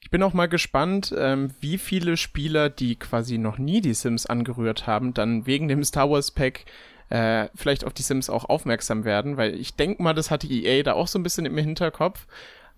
[0.00, 4.26] Ich bin auch mal gespannt, ähm, wie viele Spieler, die quasi noch nie die Sims
[4.26, 6.64] angerührt haben, dann wegen dem Star Wars Pack
[7.10, 10.82] äh, vielleicht auf die Sims auch aufmerksam werden, weil ich denke mal, das hatte EA
[10.82, 12.26] da auch so ein bisschen im Hinterkopf.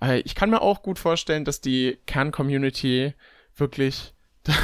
[0.03, 3.15] Äh, ich kann mir auch gut vorstellen, dass die Kern-Community
[3.57, 4.15] wirklich,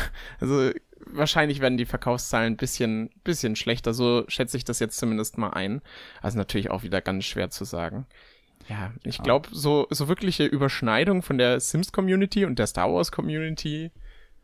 [0.40, 0.70] also
[1.06, 5.50] wahrscheinlich werden die Verkaufszahlen ein bisschen, bisschen schlechter, so schätze ich das jetzt zumindest mal
[5.50, 5.82] ein.
[6.22, 8.06] Also natürlich auch wieder ganz schwer zu sagen.
[8.68, 13.92] Ja, ich glaube, so, so wirkliche Überschneidung von der Sims-Community und der Star Wars-Community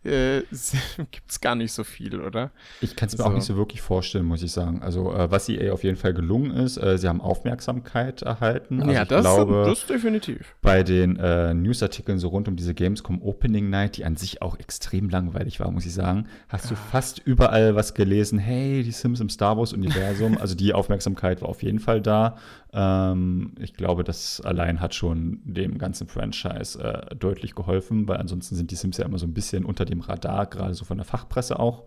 [0.04, 0.42] äh,
[1.10, 2.50] gibt's gar nicht so viel, oder?
[2.80, 3.30] Ich kann es mir so.
[3.30, 4.82] auch nicht so wirklich vorstellen, muss ich sagen.
[4.82, 8.80] Also, äh, was EA auf jeden Fall gelungen ist, äh, sie haben Aufmerksamkeit erhalten.
[8.80, 10.54] Also ja, das, glaube, das definitiv.
[10.60, 14.58] Bei den äh, Newsartikeln so rund um diese Gamescom Opening Night, die an sich auch
[14.58, 18.38] extrem langweilig war, muss ich sagen, hast du fast überall was gelesen.
[18.38, 20.36] Hey, die Sims im Star Wars Universum.
[20.38, 22.36] also, die Aufmerksamkeit war auf jeden Fall da.
[22.74, 28.56] Ähm, ich glaube, das allein hat schon dem ganzen Franchise äh, deutlich geholfen, weil ansonsten
[28.56, 31.04] sind die Sims ja immer so ein bisschen unter dem Radar, gerade so von der
[31.04, 31.84] Fachpresse auch.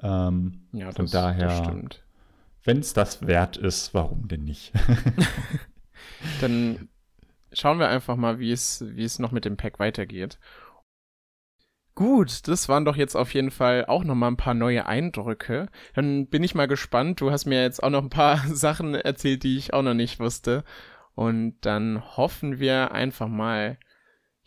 [0.00, 2.04] Ähm, ja, das, von daher, das stimmt.
[2.64, 4.72] Wenn es das wert ist, warum denn nicht?
[6.40, 6.88] Dann
[7.52, 10.38] schauen wir einfach mal, wie es, wie es noch mit dem Pack weitergeht.
[11.94, 15.68] Gut, das waren doch jetzt auf jeden Fall auch noch mal ein paar neue Eindrücke.
[15.94, 17.20] Dann bin ich mal gespannt.
[17.20, 20.20] Du hast mir jetzt auch noch ein paar Sachen erzählt, die ich auch noch nicht
[20.20, 20.62] wusste.
[21.16, 23.78] Und dann hoffen wir einfach mal,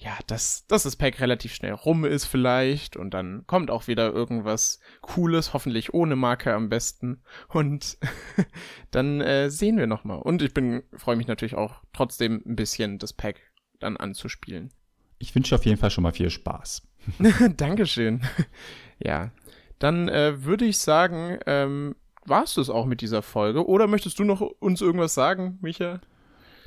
[0.02, 4.12] ja, dass, dass das Pack relativ schnell rum ist vielleicht und dann kommt auch wieder
[4.12, 8.00] irgendwas Cooles, hoffentlich ohne Marke am besten und
[8.92, 10.16] dann äh, sehen wir noch mal.
[10.16, 13.42] Und ich bin freue mich natürlich auch trotzdem ein bisschen das Pack
[13.80, 14.74] dann anzuspielen.
[15.20, 16.82] Ich wünsche auf jeden Fall schon mal viel Spaß.
[17.58, 18.22] Dankeschön.
[19.00, 19.32] ja,
[19.78, 21.96] dann äh, würde ich sagen, ähm,
[22.26, 23.68] war es das auch mit dieser Folge.
[23.68, 26.02] Oder möchtest du noch uns irgendwas sagen, Micha?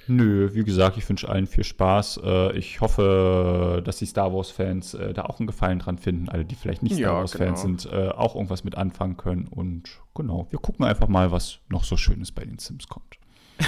[0.06, 2.20] Nö, wie gesagt, ich wünsche allen viel Spaß.
[2.22, 6.28] Äh, ich hoffe, dass die Star Wars-Fans äh, da auch einen Gefallen dran finden.
[6.28, 7.78] Alle, die vielleicht nicht Star ja, Wars-Fans genau.
[7.78, 9.48] sind, äh, auch irgendwas mit anfangen können.
[9.48, 13.18] Und genau, wir gucken einfach mal, was noch so Schönes bei den Sims kommt.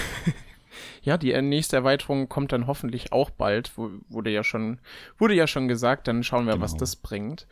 [1.03, 3.73] Ja, die nächste Erweiterung kommt dann hoffentlich auch bald.
[3.77, 4.81] Wurde ja schon,
[5.19, 6.09] wurde ja schon gesagt.
[6.09, 6.65] Dann schauen wir, genau.
[6.65, 7.47] was das bringt.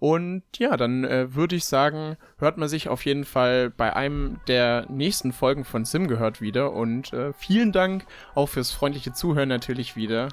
[0.00, 4.40] Und ja, dann äh, würde ich sagen, hört man sich auf jeden Fall bei einem
[4.48, 6.72] der nächsten Folgen von Sim gehört wieder.
[6.72, 10.28] Und äh, vielen Dank auch fürs freundliche Zuhören natürlich wieder.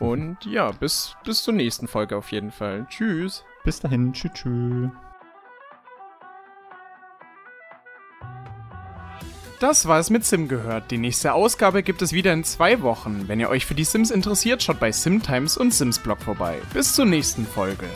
[0.00, 2.86] Und ja, bis, bis zur nächsten Folge auf jeden Fall.
[2.90, 3.44] Tschüss.
[3.62, 4.12] Bis dahin.
[4.12, 4.32] Tschüss.
[4.34, 4.90] tschüss.
[9.60, 10.90] Das war es mit Sim gehört.
[10.90, 13.28] Die nächste Ausgabe gibt es wieder in zwei Wochen.
[13.28, 16.58] Wenn ihr euch für die Sims interessiert, schaut bei SimTimes und Sims Blog vorbei.
[16.72, 17.88] Bis zur nächsten Folge.